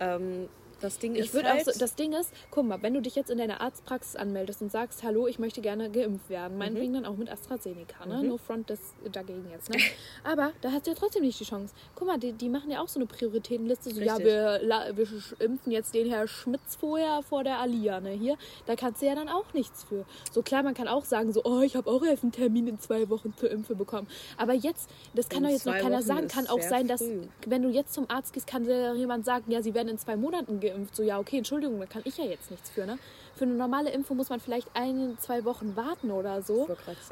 Ähm, 0.00 0.48
das 0.80 0.98
Ding 0.98 1.14
Ich 1.14 1.32
ist 1.32 1.42
halt, 1.44 1.64
so, 1.64 1.72
das 1.78 1.94
Ding 1.94 2.12
ist, 2.12 2.30
guck 2.50 2.66
mal, 2.66 2.82
wenn 2.82 2.92
du 2.94 3.00
dich 3.00 3.14
jetzt 3.16 3.30
in 3.30 3.38
deiner 3.38 3.60
Arztpraxis 3.60 4.16
anmeldest 4.16 4.60
und 4.62 4.70
sagst, 4.70 5.02
hallo, 5.02 5.26
ich 5.26 5.38
möchte 5.38 5.60
gerne 5.60 5.90
geimpft 5.90 6.28
werden, 6.28 6.58
meinetwegen 6.58 6.92
dann 6.94 7.06
auch 7.06 7.16
mit 7.16 7.30
AstraZeneca, 7.30 8.04
ne? 8.06 8.22
Mhm. 8.22 8.28
No 8.28 8.36
front 8.36 8.68
das 8.70 8.78
dagegen 9.10 9.46
jetzt, 9.50 9.70
ne? 9.70 9.78
Aber 10.24 10.52
da 10.60 10.72
hast 10.72 10.86
du 10.86 10.90
ja 10.90 10.96
trotzdem 10.98 11.22
nicht 11.22 11.40
die 11.40 11.44
Chance. 11.44 11.74
Guck 11.94 12.06
mal, 12.08 12.18
die, 12.18 12.32
die 12.32 12.48
machen 12.48 12.70
ja 12.70 12.82
auch 12.82 12.88
so 12.88 12.98
eine 12.98 13.06
Prioritätenliste, 13.06 13.90
so, 13.94 14.00
ja, 14.00 14.14
Richtig. 14.16 14.26
wir, 14.32 14.60
la- 14.62 14.96
wir 14.96 15.06
sch- 15.06 15.40
impfen 15.40 15.72
jetzt 15.72 15.94
den 15.94 16.08
Herr 16.10 16.28
Schmitz 16.28 16.76
vorher 16.76 17.22
vor 17.22 17.42
der 17.44 17.58
Alia, 17.58 18.00
ne? 18.00 18.10
Hier, 18.10 18.36
da 18.66 18.76
kannst 18.76 19.00
du 19.02 19.06
ja 19.06 19.14
dann 19.14 19.28
auch 19.28 19.52
nichts 19.54 19.84
für. 19.84 20.04
So 20.30 20.42
klar, 20.42 20.62
man 20.62 20.74
kann 20.74 20.88
auch 20.88 21.04
sagen, 21.04 21.32
so, 21.32 21.42
oh, 21.44 21.60
ich 21.62 21.76
habe 21.76 21.90
auch 21.90 22.04
erst 22.04 22.22
einen 22.22 22.32
Termin 22.32 22.66
in 22.66 22.78
zwei 22.80 23.08
Wochen 23.08 23.34
zur 23.36 23.50
Impfe 23.50 23.74
bekommen. 23.74 24.08
Aber 24.36 24.52
jetzt, 24.52 24.90
das 25.14 25.28
kann 25.28 25.38
In 25.38 25.44
doch 25.44 25.50
jetzt 25.52 25.66
noch 25.66 25.72
keiner 25.74 25.96
Wochen 25.98 26.02
sagen, 26.02 26.28
kann 26.28 26.46
auch 26.48 26.60
sein, 26.60 26.86
dass, 26.86 27.00
früh. 27.02 27.22
wenn 27.46 27.62
du 27.62 27.70
jetzt 27.70 27.94
zum 27.94 28.10
Arzt 28.10 28.32
gehst, 28.32 28.46
kann 28.46 28.64
dir 28.64 28.94
jemand 28.94 29.24
sagen, 29.24 29.50
ja, 29.50 29.62
sie 29.62 29.72
werden 29.74 29.88
in 29.88 29.98
zwei 29.98 30.16
Monaten 30.16 30.60
geimpft. 30.60 30.65
So, 30.92 31.02
ja, 31.02 31.18
okay, 31.18 31.38
Entschuldigung, 31.38 31.78
da 31.78 31.86
kann 31.86 32.02
ich 32.04 32.18
ja 32.18 32.24
jetzt 32.24 32.50
nichts 32.50 32.70
für, 32.70 32.86
ne? 32.86 32.98
Für 33.34 33.44
eine 33.44 33.54
normale 33.54 33.90
Impfung 33.90 34.16
muss 34.16 34.30
man 34.30 34.40
vielleicht 34.40 34.68
ein, 34.74 35.18
zwei 35.20 35.44
Wochen 35.44 35.76
warten 35.76 36.10
oder 36.10 36.40
so. 36.42 36.68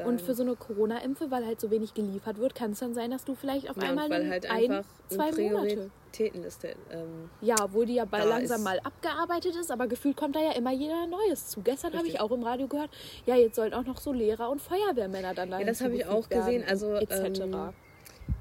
Und 0.07 0.23
für 0.23 0.35
so 0.35 0.43
eine 0.43 0.57
Corona-Impfe, 0.57 1.31
weil 1.31 1.45
halt 1.45 1.61
so 1.61 1.71
wenig 1.71 1.93
geliefert 1.93 2.39
wird, 2.39 2.55
kann 2.55 2.73
es 2.73 2.79
dann 2.79 2.95
sein, 2.95 3.11
dass 3.11 3.25
du 3.25 3.35
vielleicht 3.35 3.69
auf 3.69 3.77
ja, 3.77 3.91
einmal 3.91 4.09
weil 4.09 4.29
halt 4.29 4.51
ein, 4.51 4.85
zwei 5.09 5.31
Monate. 5.33 5.91
Prioritätenliste. 6.15 6.75
Ähm, 6.91 7.31
Ja, 7.41 7.57
obwohl 7.63 7.87
die 7.87 7.95
ja 7.95 8.05
bald 8.05 8.27
langsam 8.27 8.63
mal 8.63 8.81
abgearbeitet 8.81 9.57
ist, 9.57 9.71
aber 9.71 9.87
gefühlt 9.87 10.17
kommt 10.17 10.37
da 10.37 10.41
ja 10.41 10.53
immer 10.53 10.73
jeder 10.73 11.07
Neues 11.07 11.49
zu. 11.49 11.61
Gestern 11.63 11.93
habe 11.95 12.07
ich 12.07 12.21
auch 12.21 12.31
im 12.31 12.43
Radio 12.43 12.69
gehört, 12.69 12.91
ja, 13.27 13.37
jetzt 13.37 13.57
sollen 13.57 13.75
auch 13.75 13.85
noch 13.85 14.01
so 14.01 14.13
Lehrer 14.13 14.51
und 14.51 14.61
Feuerwehrmänner 14.61 15.35
dann 15.35 15.51
da 15.51 15.59
Ja, 15.61 15.67
das 15.67 15.81
habe 15.81 15.95
ich 15.95 16.07
auch 16.07 16.29
gesehen, 16.29 16.65
also, 16.67 16.95
etc. 16.95 17.41
ähm, 17.41 17.73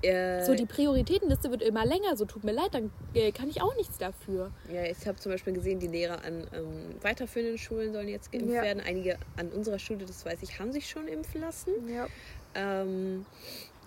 äh, 0.01 0.43
so, 0.45 0.53
die 0.55 0.65
Prioritätenliste 0.65 1.49
wird 1.51 1.61
immer 1.61 1.85
länger, 1.85 2.15
so 2.17 2.25
tut 2.25 2.43
mir 2.43 2.51
leid, 2.51 2.69
dann 2.73 2.91
äh, 3.13 3.31
kann 3.31 3.49
ich 3.49 3.61
auch 3.61 3.75
nichts 3.77 3.97
dafür. 3.97 4.51
ja, 4.71 4.83
ich 4.85 5.07
habe 5.07 5.17
zum 5.19 5.31
Beispiel 5.31 5.53
gesehen, 5.53 5.79
die 5.79 5.87
Lehrer 5.87 6.23
an 6.23 6.45
ähm, 6.53 6.95
weiterführenden 7.01 7.57
Schulen 7.57 7.93
sollen 7.93 8.07
jetzt 8.09 8.31
geimpft 8.31 8.49
Ja. 8.53 8.61
werden. 8.61 8.81
Einige 8.85 9.17
an 9.37 9.49
unserer 9.49 9.79
Schule, 9.79 10.05
das 10.05 10.25
weiß 10.25 10.39
ich, 10.41 10.59
haben 10.59 10.71
sich 10.71 10.89
schon 10.89 11.07
impfen 11.07 11.41
lassen. 11.41 11.71
Ja. 11.87 12.07
Ähm, 12.55 13.25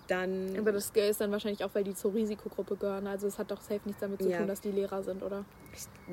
dann 0.07 0.57
Aber 0.57 0.71
das 0.71 0.89
ist 0.95 1.19
dann 1.21 1.31
wahrscheinlich 1.31 1.63
auch, 1.65 1.71
weil 1.73 1.83
die 1.83 1.93
zur 1.93 2.13
Risikogruppe 2.13 2.77
gehören. 2.77 3.07
Also 3.07 3.27
es 3.27 3.37
hat 3.37 3.51
doch 3.51 3.61
safe 3.61 3.81
nichts 3.85 3.99
damit 3.99 4.21
zu 4.21 4.29
Ja. 4.29 4.37
tun, 4.39 4.47
dass 4.47 4.61
die 4.61 4.71
Lehrer 4.71 5.03
sind, 5.03 5.21
oder? 5.21 5.43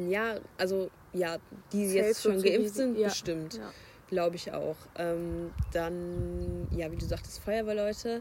Ja, 0.09 0.37
also 0.59 0.91
ja, 1.12 1.38
die 1.73 1.87
Safe 1.87 1.99
jetzt 1.99 2.23
schon 2.23 2.43
geimpft 2.43 2.75
sind, 2.75 2.99
ja. 2.99 3.09
bestimmt. 3.09 3.55
Ja. 3.55 3.73
Glaube 4.09 4.37
ich 4.37 4.53
auch. 4.53 4.76
Ähm, 4.99 5.50
dann, 5.73 6.67
ja, 6.76 6.91
wie 6.91 6.97
du 6.97 7.07
sagtest, 7.07 7.38
Feuerwehrleute. 7.41 8.21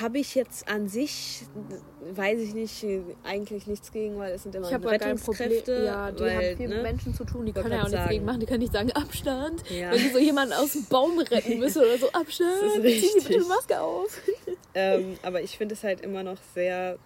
Habe 0.00 0.18
ich 0.18 0.34
jetzt 0.34 0.68
an 0.68 0.88
sich, 0.88 1.44
weiß 2.14 2.40
ich 2.40 2.54
nicht, 2.54 2.84
eigentlich 3.22 3.66
nichts 3.66 3.92
gegen, 3.92 4.18
weil 4.18 4.34
es 4.34 4.42
sind 4.42 4.54
immer 4.54 4.70
Ich. 4.70 4.84
Rettungskräfte. 4.84 5.84
Ja, 5.84 6.10
die 6.10 6.20
weil, 6.20 6.34
haben 6.34 6.56
viel 6.56 6.68
ne, 6.68 6.74
mit 6.74 6.82
Menschen 6.82 7.14
zu 7.14 7.24
tun. 7.24 7.46
Die 7.46 7.52
können 7.52 7.72
ja 7.72 7.84
auch 7.84 7.88
nichts 7.88 8.08
gegen 8.08 8.24
machen. 8.24 8.40
Die 8.40 8.46
können 8.46 8.60
nicht 8.60 8.72
sagen 8.72 8.90
Abstand. 8.92 9.62
Ja. 9.70 9.92
Wenn 9.92 9.98
die 9.98 10.08
so 10.08 10.18
jemanden 10.18 10.54
aus 10.54 10.72
dem 10.72 10.84
Baum 10.86 11.18
retten 11.30 11.58
müssen 11.58 11.82
oder 11.82 11.98
so 11.98 12.10
Abstand. 12.12 12.50
Zieh 12.60 12.80
dir 12.80 13.12
bitte 13.14 13.28
die 13.28 13.48
Maske 13.48 13.80
auf. 13.80 14.20
Ähm, 14.78 15.16
aber 15.22 15.40
ich 15.40 15.56
finde 15.56 15.74
es 15.74 15.82
halt 15.82 16.02
immer 16.02 16.22
noch 16.22 16.36
sehr 16.54 16.98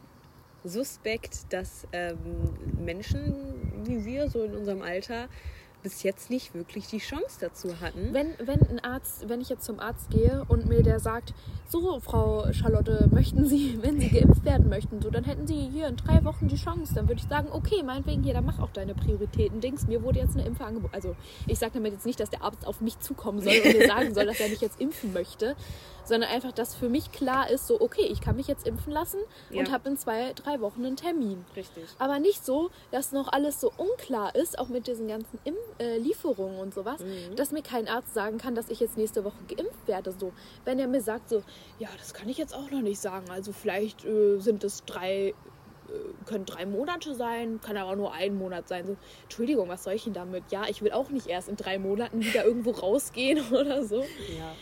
suspekt, 0.64 1.52
dass 1.52 1.86
ähm, 1.92 2.18
Menschen 2.84 3.60
wie 3.86 4.04
wir, 4.04 4.28
so 4.28 4.42
in 4.42 4.54
unserem 4.54 4.82
Alter, 4.82 5.28
bis 5.82 6.02
jetzt 6.02 6.30
nicht 6.30 6.54
wirklich 6.54 6.86
die 6.88 6.98
Chance 6.98 7.38
dazu 7.40 7.80
hatten. 7.80 8.12
Wenn, 8.12 8.34
wenn 8.38 8.60
ein 8.68 8.80
Arzt, 8.80 9.28
wenn 9.28 9.40
ich 9.40 9.48
jetzt 9.48 9.64
zum 9.64 9.80
Arzt 9.80 10.10
gehe 10.10 10.44
und 10.48 10.66
mir 10.68 10.82
der 10.82 11.00
sagt, 11.00 11.34
so 11.68 12.00
Frau 12.00 12.52
Charlotte, 12.52 13.08
möchten 13.12 13.46
Sie, 13.46 13.78
wenn 13.82 14.00
Sie 14.00 14.08
geimpft 14.08 14.44
werden 14.44 14.68
möchten, 14.68 15.00
so 15.00 15.10
dann 15.10 15.24
hätten 15.24 15.46
Sie 15.46 15.68
hier 15.72 15.88
in 15.88 15.96
drei 15.96 16.24
Wochen 16.24 16.48
die 16.48 16.56
Chance, 16.56 16.94
dann 16.94 17.08
würde 17.08 17.20
ich 17.20 17.28
sagen, 17.28 17.48
okay, 17.52 17.82
meinetwegen 17.82 18.22
hier, 18.22 18.34
dann 18.34 18.44
mach 18.44 18.58
auch 18.58 18.70
deine 18.70 18.94
Prioritäten. 18.94 19.60
Dings, 19.60 19.86
mir 19.86 20.02
wurde 20.02 20.20
jetzt 20.20 20.36
eine 20.36 20.46
Impfe 20.46 20.64
angeboten. 20.64 20.94
Also 20.94 21.16
ich 21.46 21.58
sage 21.58 21.72
damit 21.74 21.92
jetzt 21.92 22.06
nicht, 22.06 22.20
dass 22.20 22.30
der 22.30 22.42
Arzt 22.42 22.66
auf 22.66 22.80
mich 22.80 22.98
zukommen 23.00 23.40
soll 23.40 23.54
und 23.64 23.78
mir 23.78 23.86
sagen 23.88 24.14
soll, 24.14 24.26
dass 24.26 24.40
er 24.40 24.48
mich 24.48 24.60
jetzt 24.60 24.80
impfen 24.80 25.12
möchte, 25.12 25.56
sondern 26.10 26.28
einfach, 26.30 26.52
dass 26.52 26.74
für 26.74 26.90
mich 26.90 27.10
klar 27.12 27.48
ist, 27.48 27.66
so 27.66 27.80
okay, 27.80 28.02
ich 28.02 28.20
kann 28.20 28.36
mich 28.36 28.46
jetzt 28.46 28.66
impfen 28.66 28.92
lassen 28.92 29.18
und 29.50 29.66
Ja. 29.68 29.72
habe 29.72 29.88
in 29.88 29.96
zwei, 29.96 30.34
drei 30.34 30.60
Wochen 30.60 30.84
einen 30.84 30.96
Termin. 30.96 31.46
Richtig. 31.56 31.84
Aber 31.98 32.18
nicht 32.18 32.44
so, 32.44 32.70
dass 32.90 33.12
noch 33.12 33.28
alles 33.32 33.60
so 33.60 33.72
unklar 33.78 34.34
ist, 34.34 34.58
auch 34.58 34.68
mit 34.68 34.86
diesen 34.86 35.08
ganzen 35.08 35.38
Im 35.44 35.54
äh, 35.78 35.96
Lieferungen 35.96 36.58
und 36.60 36.74
sowas, 36.74 37.00
Mhm. 37.00 37.36
dass 37.36 37.50
mir 37.52 37.62
kein 37.62 37.88
Arzt 37.88 38.12
sagen 38.12 38.36
kann, 38.36 38.54
dass 38.54 38.68
ich 38.68 38.80
jetzt 38.80 38.98
nächste 38.98 39.24
Woche 39.24 39.42
geimpft 39.48 39.86
werde. 39.88 40.12
So, 40.12 40.32
wenn 40.66 40.78
er 40.78 40.86
mir 40.88 41.00
sagt, 41.00 41.30
so, 41.30 41.42
ja, 41.78 41.88
das 41.96 42.12
kann 42.12 42.28
ich 42.28 42.36
jetzt 42.36 42.54
auch 42.54 42.70
noch 42.70 42.82
nicht 42.82 43.00
sagen. 43.00 43.30
Also 43.30 43.52
vielleicht 43.52 44.04
äh, 44.04 44.38
sind 44.38 44.64
es 44.64 44.84
drei, 44.84 45.28
äh, 45.28 45.34
können 46.26 46.44
drei 46.44 46.66
Monate 46.66 47.14
sein, 47.14 47.60
kann 47.60 47.76
aber 47.76 47.96
nur 47.96 48.12
ein 48.12 48.36
Monat 48.36 48.68
sein. 48.68 48.86
So, 48.86 48.96
Entschuldigung, 49.22 49.68
was 49.68 49.84
soll 49.84 49.94
ich 49.94 50.04
denn 50.04 50.12
damit? 50.12 50.44
Ja, 50.50 50.64
ich 50.68 50.82
will 50.82 50.92
auch 50.92 51.08
nicht 51.10 51.26
erst 51.28 51.48
in 51.48 51.56
drei 51.56 51.78
Monaten 51.78 52.20
wieder 52.20 52.44
irgendwo 52.44 52.72
rausgehen 52.72 53.38
oder 53.52 53.84
so. 53.84 54.00
Ja. 54.36 54.52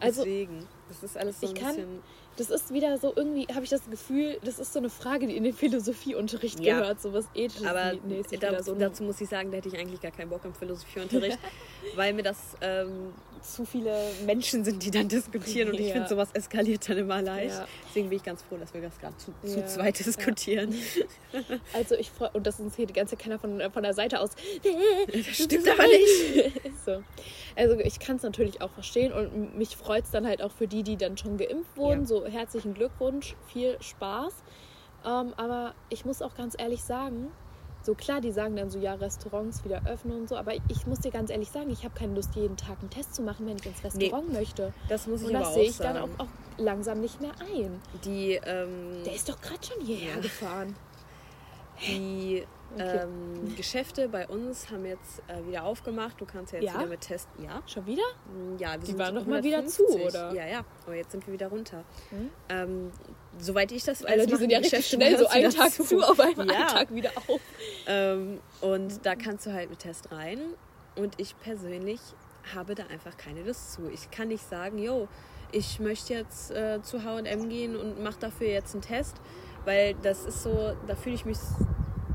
Also, 0.00 0.22
Deswegen. 0.24 0.66
Das 0.88 1.02
ist 1.02 1.16
alles 1.16 1.40
so 1.40 1.46
ich 1.46 1.54
ein 1.56 1.60
kann- 1.62 1.76
bisschen. 1.76 2.02
Das 2.38 2.50
ist 2.50 2.72
wieder 2.72 2.96
so 2.98 3.12
irgendwie, 3.14 3.46
habe 3.52 3.64
ich 3.64 3.70
das 3.70 3.82
Gefühl, 3.90 4.38
das 4.44 4.58
ist 4.60 4.72
so 4.72 4.78
eine 4.78 4.88
Frage, 4.90 5.26
die 5.26 5.36
in 5.36 5.42
den 5.44 5.52
Philosophieunterricht 5.52 6.60
Ja. 6.64 6.78
gehört, 6.78 7.00
so 7.02 7.12
was 7.12 7.26
ethisches 7.34 7.66
Aber 7.66 7.94
mäßig 8.06 8.38
da, 8.38 8.62
so. 8.62 8.74
dazu 8.76 9.02
muss 9.02 9.20
ich 9.20 9.28
sagen, 9.28 9.50
da 9.50 9.56
hätte 9.56 9.68
ich 9.68 9.76
eigentlich 9.76 10.00
gar 10.00 10.12
keinen 10.12 10.30
Bock 10.30 10.44
im 10.44 10.54
Philosophieunterricht, 10.54 11.38
weil 11.96 12.12
mir 12.14 12.22
das 12.22 12.38
ähm, 12.60 13.12
zu 13.42 13.64
viele 13.64 13.92
Menschen 14.24 14.64
sind, 14.64 14.82
die 14.84 14.90
dann 14.92 15.08
diskutieren 15.08 15.68
und 15.70 15.80
ich 15.80 15.88
Ja. 15.88 15.94
finde, 15.94 16.08
sowas 16.08 16.28
eskaliert 16.32 16.88
dann 16.88 16.98
immer 16.98 17.20
leicht. 17.22 17.56
Ja. 17.56 17.66
Deswegen 17.88 18.08
bin 18.08 18.16
ich 18.18 18.24
ganz 18.24 18.42
froh, 18.42 18.56
dass 18.56 18.72
wir 18.72 18.80
das 18.82 18.98
gerade 18.98 19.16
zu, 19.16 19.32
zu 19.44 19.64
zweit 19.66 19.98
diskutieren. 19.98 20.74
Also 21.74 21.94
ich 21.94 22.10
freue, 22.10 22.30
und 22.30 22.46
das 22.46 22.58
ist 22.58 22.74
hier 22.76 22.86
die 22.86 22.94
ganze 22.94 23.14
Zeit 23.14 23.24
keiner 23.24 23.38
von, 23.38 23.60
von 23.70 23.82
der 23.82 23.92
Seite 23.92 24.20
aus. 24.20 24.30
Das 25.12 25.26
stimmt 25.36 25.68
aber 25.68 25.86
nicht. 25.86 26.52
so. 26.86 27.02
Also 27.54 27.78
ich 27.80 27.98
kann 27.98 28.16
es 28.16 28.22
natürlich 28.22 28.62
auch 28.62 28.70
verstehen 28.70 29.12
und 29.12 29.56
mich 29.56 29.76
freut 29.76 30.04
es 30.04 30.10
dann 30.10 30.26
halt 30.26 30.40
auch 30.42 30.52
für 30.52 30.66
die, 30.66 30.82
die 30.82 30.96
dann 30.96 31.16
schon 31.18 31.36
geimpft 31.36 31.76
wurden. 31.76 32.06
So 32.06 32.26
herzlichen 32.30 32.74
Glückwunsch, 32.74 33.36
viel 33.46 33.76
Spaß. 33.80 34.32
Ähm, 35.04 35.32
aber 35.36 35.74
ich 35.90 36.04
muss 36.04 36.22
auch 36.22 36.34
ganz 36.34 36.54
ehrlich 36.58 36.82
sagen, 36.82 37.28
so 37.82 37.94
klar, 37.94 38.20
die 38.20 38.32
sagen 38.32 38.56
dann 38.56 38.68
so, 38.70 38.78
ja, 38.78 38.94
Restaurants 38.94 39.64
wieder 39.64 39.86
öffnen 39.86 40.18
und 40.22 40.28
so, 40.28 40.36
aber 40.36 40.54
ich 40.68 40.86
muss 40.86 40.98
dir 41.00 41.10
ganz 41.12 41.30
ehrlich 41.30 41.50
sagen, 41.50 41.70
ich 41.70 41.84
habe 41.84 41.94
keine 41.94 42.14
Lust, 42.14 42.34
jeden 42.34 42.56
Tag 42.56 42.78
einen 42.80 42.90
Test 42.90 43.14
zu 43.14 43.22
machen, 43.22 43.46
wenn 43.46 43.56
ich 43.56 43.66
ins 43.66 43.82
Restaurant 43.84 44.32
möchte. 44.32 44.72
Das 44.88 45.06
muss 45.06 45.20
ich 45.22 45.28
Und 45.28 45.32
das 45.34 45.54
sehe 45.54 45.64
ich 45.64 45.76
sagen. 45.76 45.94
dann 45.94 46.02
auch, 46.18 46.24
auch 46.24 46.28
langsam 46.58 47.00
nicht 47.00 47.20
mehr 47.20 47.32
ein. 47.40 47.80
Die, 48.04 48.32
ähm, 48.44 49.02
Der 49.06 49.14
ist 49.14 49.28
doch 49.28 49.40
gerade 49.40 49.64
schon 49.64 49.80
hierher 49.84 50.16
Ja. 50.16 50.20
gefahren. 50.20 50.74
die 51.86 52.44
Okay. 52.74 53.00
ähm, 53.02 53.56
Geschäfte 53.56 54.08
bei 54.08 54.26
uns 54.28 54.70
haben 54.70 54.84
jetzt 54.84 55.22
äh, 55.26 55.46
wieder 55.46 55.64
aufgemacht. 55.64 56.20
Du 56.20 56.26
kannst 56.26 56.52
ja 56.52 56.60
jetzt 56.60 56.72
Ja? 56.72 56.78
wieder 56.80 56.88
mit 56.90 57.00
testen. 57.00 57.42
Ja. 57.44 57.62
Schon 57.66 57.86
wieder? 57.86 58.02
Ja, 58.58 58.72
wir 58.72 58.78
Die 58.80 58.86
sind 58.86 58.98
waren 58.98 59.14
doch 59.14 59.26
mal 59.26 59.42
wieder 59.42 59.64
zu, 59.66 59.86
150. 59.86 60.06
oder? 60.06 60.34
Ja, 60.34 60.46
ja. 60.46 60.64
Aber 60.84 60.94
jetzt 60.94 61.12
sind 61.12 61.26
wir 61.26 61.32
wieder 61.32 61.48
runter. 61.48 61.84
Hm? 62.10 62.30
Ähm, 62.50 62.90
soweit 63.38 63.72
ich 63.72 63.84
das 63.84 64.02
weiß, 64.02 64.10
Alter, 64.10 64.26
die 64.26 64.36
sind 64.36 64.50
ja 64.50 64.58
richtig 64.58 64.86
schnell, 64.86 65.18
so 65.18 65.26
einen 65.28 65.50
Tag 65.50 65.70
zu, 65.72 66.00
auf 66.02 66.20
einmal 66.20 66.46
Ja. 66.48 66.54
einen 66.54 66.68
Tag 66.68 66.94
wieder 66.94 67.10
auf. 67.16 67.40
Ähm, 67.86 68.40
und 68.60 69.04
da 69.06 69.14
kannst 69.14 69.46
du 69.46 69.52
halt 69.52 69.70
mit 69.70 69.78
Test 69.78 70.12
rein. 70.12 70.38
Und 70.96 71.18
ich 71.18 71.38
persönlich 71.40 72.00
habe 72.54 72.74
da 72.74 72.84
einfach 72.86 73.16
keine 73.16 73.42
Lust 73.44 73.72
zu. 73.72 73.88
Ich 73.90 74.10
kann 74.10 74.28
nicht 74.28 74.46
sagen, 74.48 74.78
yo, 74.78 75.08
ich 75.52 75.80
möchte 75.80 76.12
jetzt 76.12 76.50
äh, 76.50 76.80
zu 76.82 77.02
H&M 77.02 77.48
gehen 77.48 77.76
und 77.76 78.02
mache 78.02 78.18
dafür 78.20 78.48
jetzt 78.48 78.74
einen 78.74 78.82
Test, 78.82 79.16
weil 79.64 79.94
das 80.02 80.24
ist 80.26 80.42
so, 80.42 80.74
da 80.86 80.94
fühle 80.94 81.14
ich 81.14 81.24
mich 81.24 81.38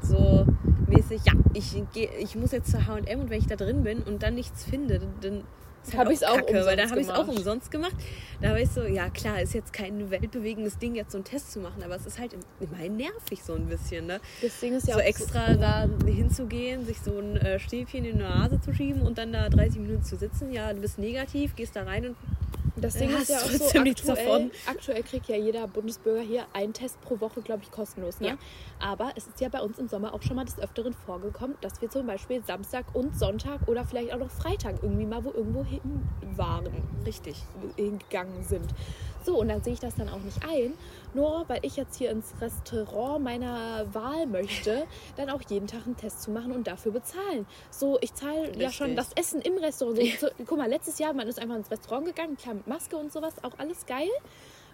so 0.04 0.46
mäßig, 0.88 1.22
ja, 1.26 1.34
ich, 1.54 1.76
geh, 1.94 2.10
ich 2.20 2.36
muss 2.36 2.52
jetzt 2.52 2.72
zu 2.72 2.86
H&M 2.86 3.20
und 3.20 3.30
wenn 3.30 3.40
ich 3.40 3.48
da 3.48 3.56
drin 3.56 3.84
bin 3.84 4.04
und 4.04 4.24
dann 4.24 4.36
nichts 4.36 4.64
finde, 4.64 5.02
dann 5.22 5.44
auch 5.92 5.96
weil 5.96 6.08
umsonst 6.08 6.92
habe 6.92 7.02
ich 7.02 7.08
es 7.08 7.10
auch 7.10 7.26
gemacht. 7.26 7.38
umsonst 7.38 7.72
gemacht. 7.72 7.96
Da 8.42 8.50
habe 8.50 8.62
ich 8.62 8.70
so, 8.70 8.84
ja 8.84 9.10
klar, 9.10 9.42
ist 9.42 9.54
jetzt 9.54 9.74
kein 9.74 10.10
weltbewegendes 10.10 10.78
Ding, 10.78 10.96
jetzt 10.96 11.12
so 11.12 11.18
einen 11.18 11.26
Test 11.26 11.52
zu 11.52 11.60
machen, 11.60 11.84
aber 11.84 11.96
es 11.96 12.06
ist 12.06 12.20
halt 12.20 12.36
immerhin 12.60 12.98
nervig 12.98 13.44
so 13.44 13.54
ein 13.54 13.68
bisschen, 13.68 14.08
ne? 14.08 14.20
Das 14.42 14.60
Ding 14.60 14.74
ist 14.74 14.88
ja 14.88 14.96
so 14.96 15.00
auch 15.00 15.04
extra 15.04 15.56
da 15.56 15.88
hinzugehen, 16.06 16.86
sich 16.86 17.00
so 17.02 17.20
ein 17.20 17.36
äh, 17.38 17.60
Stäbchen 17.60 18.06
in 18.06 18.18
die 18.18 18.24
Nase 18.24 18.62
zu 18.62 18.74
schieben 18.74 19.02
und 19.02 19.18
dann 19.18 19.34
da 19.34 19.50
30 19.50 19.82
Minuten 19.82 20.04
zu 20.04 20.16
sitzen. 20.16 20.52
Ja, 20.52 20.74
du 20.74 20.82
bist 20.82 21.00
negativ, 21.00 21.56
gehst 21.56 21.76
da 21.76 21.84
rein 21.84 22.08
und 22.08 22.16
Das 22.76 22.96
Ding 22.96 23.10
ist 23.16 23.30
ja 23.30 23.38
auch 23.38 23.50
so, 23.50 23.66
aktuell, 23.66 24.52
aktuell 24.66 25.04
kriegt 25.04 25.28
ja 25.28 25.36
jeder 25.36 25.68
Bundesbürger 25.68 26.22
hier 26.22 26.46
einen 26.54 26.74
Test 26.74 27.00
pro 27.02 27.20
Woche, 27.20 27.42
glaube 27.42 27.62
ich, 27.64 27.72
kostenlos. 27.72 28.20
Ne? 28.20 28.30
Ja. 28.30 28.38
Aber 28.80 29.12
es 29.16 29.28
ist 29.28 29.40
ja 29.42 29.50
bei 29.50 29.62
uns 29.62 29.78
im 29.78 29.88
Sommer 29.88 30.14
auch 30.14 30.22
schon 30.24 30.36
mal 30.36 30.46
des 30.46 30.60
Öfteren 30.60 30.94
vorgekommen, 30.94 31.56
dass 31.62 31.82
wir 31.82 31.90
zum 31.90 32.08
Beispiel 32.08 32.44
Samstag 32.44 32.86
und 32.94 33.18
Sonntag 33.18 33.68
oder 33.68 33.86
vielleicht 33.86 34.12
auch 34.12 34.20
noch 34.20 34.32
Freitag 34.32 34.82
irgendwie 34.82 35.06
mal 35.06 35.24
wo 35.24 35.32
irgendwo 35.32 35.64
hin 35.64 35.82
waren, 36.36 36.68
Richtig. 37.06 37.44
hingegangen 37.76 38.44
sind. 38.44 38.74
So, 39.24 39.40
und 39.40 39.48
dann 39.48 39.64
sehe 39.64 39.74
ich 39.74 39.80
das 39.80 39.96
dann 39.96 40.10
auch 40.10 40.20
nicht 40.20 40.44
ein, 40.44 40.74
nur 41.14 41.46
weil 41.48 41.60
ich 41.62 41.78
jetzt 41.78 41.98
hier 41.98 42.12
ins 42.12 42.34
Restaurant 42.42 43.24
meiner 43.24 43.86
Wahl 43.94 44.26
möchte, 44.26 44.86
dann 45.16 45.30
auch 45.30 45.42
jeden 45.48 45.68
Tag 45.68 45.86
einen 45.86 45.96
Test 45.96 46.24
zu 46.24 46.32
machen 46.32 46.52
und 46.52 46.68
dafür 46.68 46.92
bezahlen. 46.92 47.46
So, 47.70 47.98
ich 48.02 48.14
zahle 48.14 48.52
ja 48.58 48.72
schon 48.72 48.96
das 48.96 49.12
Essen 49.16 49.42
im 49.42 49.58
Restaurant. 49.58 50.00
So, 50.20 50.28
guck 50.46 50.58
mal, 50.58 50.70
letztes 50.70 51.00
Jahr, 51.00 51.14
man 51.14 51.28
ist 51.28 51.40
einfach 51.40 51.56
ins 51.56 51.72
Restaurant 51.72 52.06
gegangen, 52.06 52.36
klar 52.36 52.56
Maske 52.66 52.98
und 52.98 53.12
sowas, 53.12 53.36
auch 53.44 53.58
alles 53.58 53.86
geil. 53.86 54.10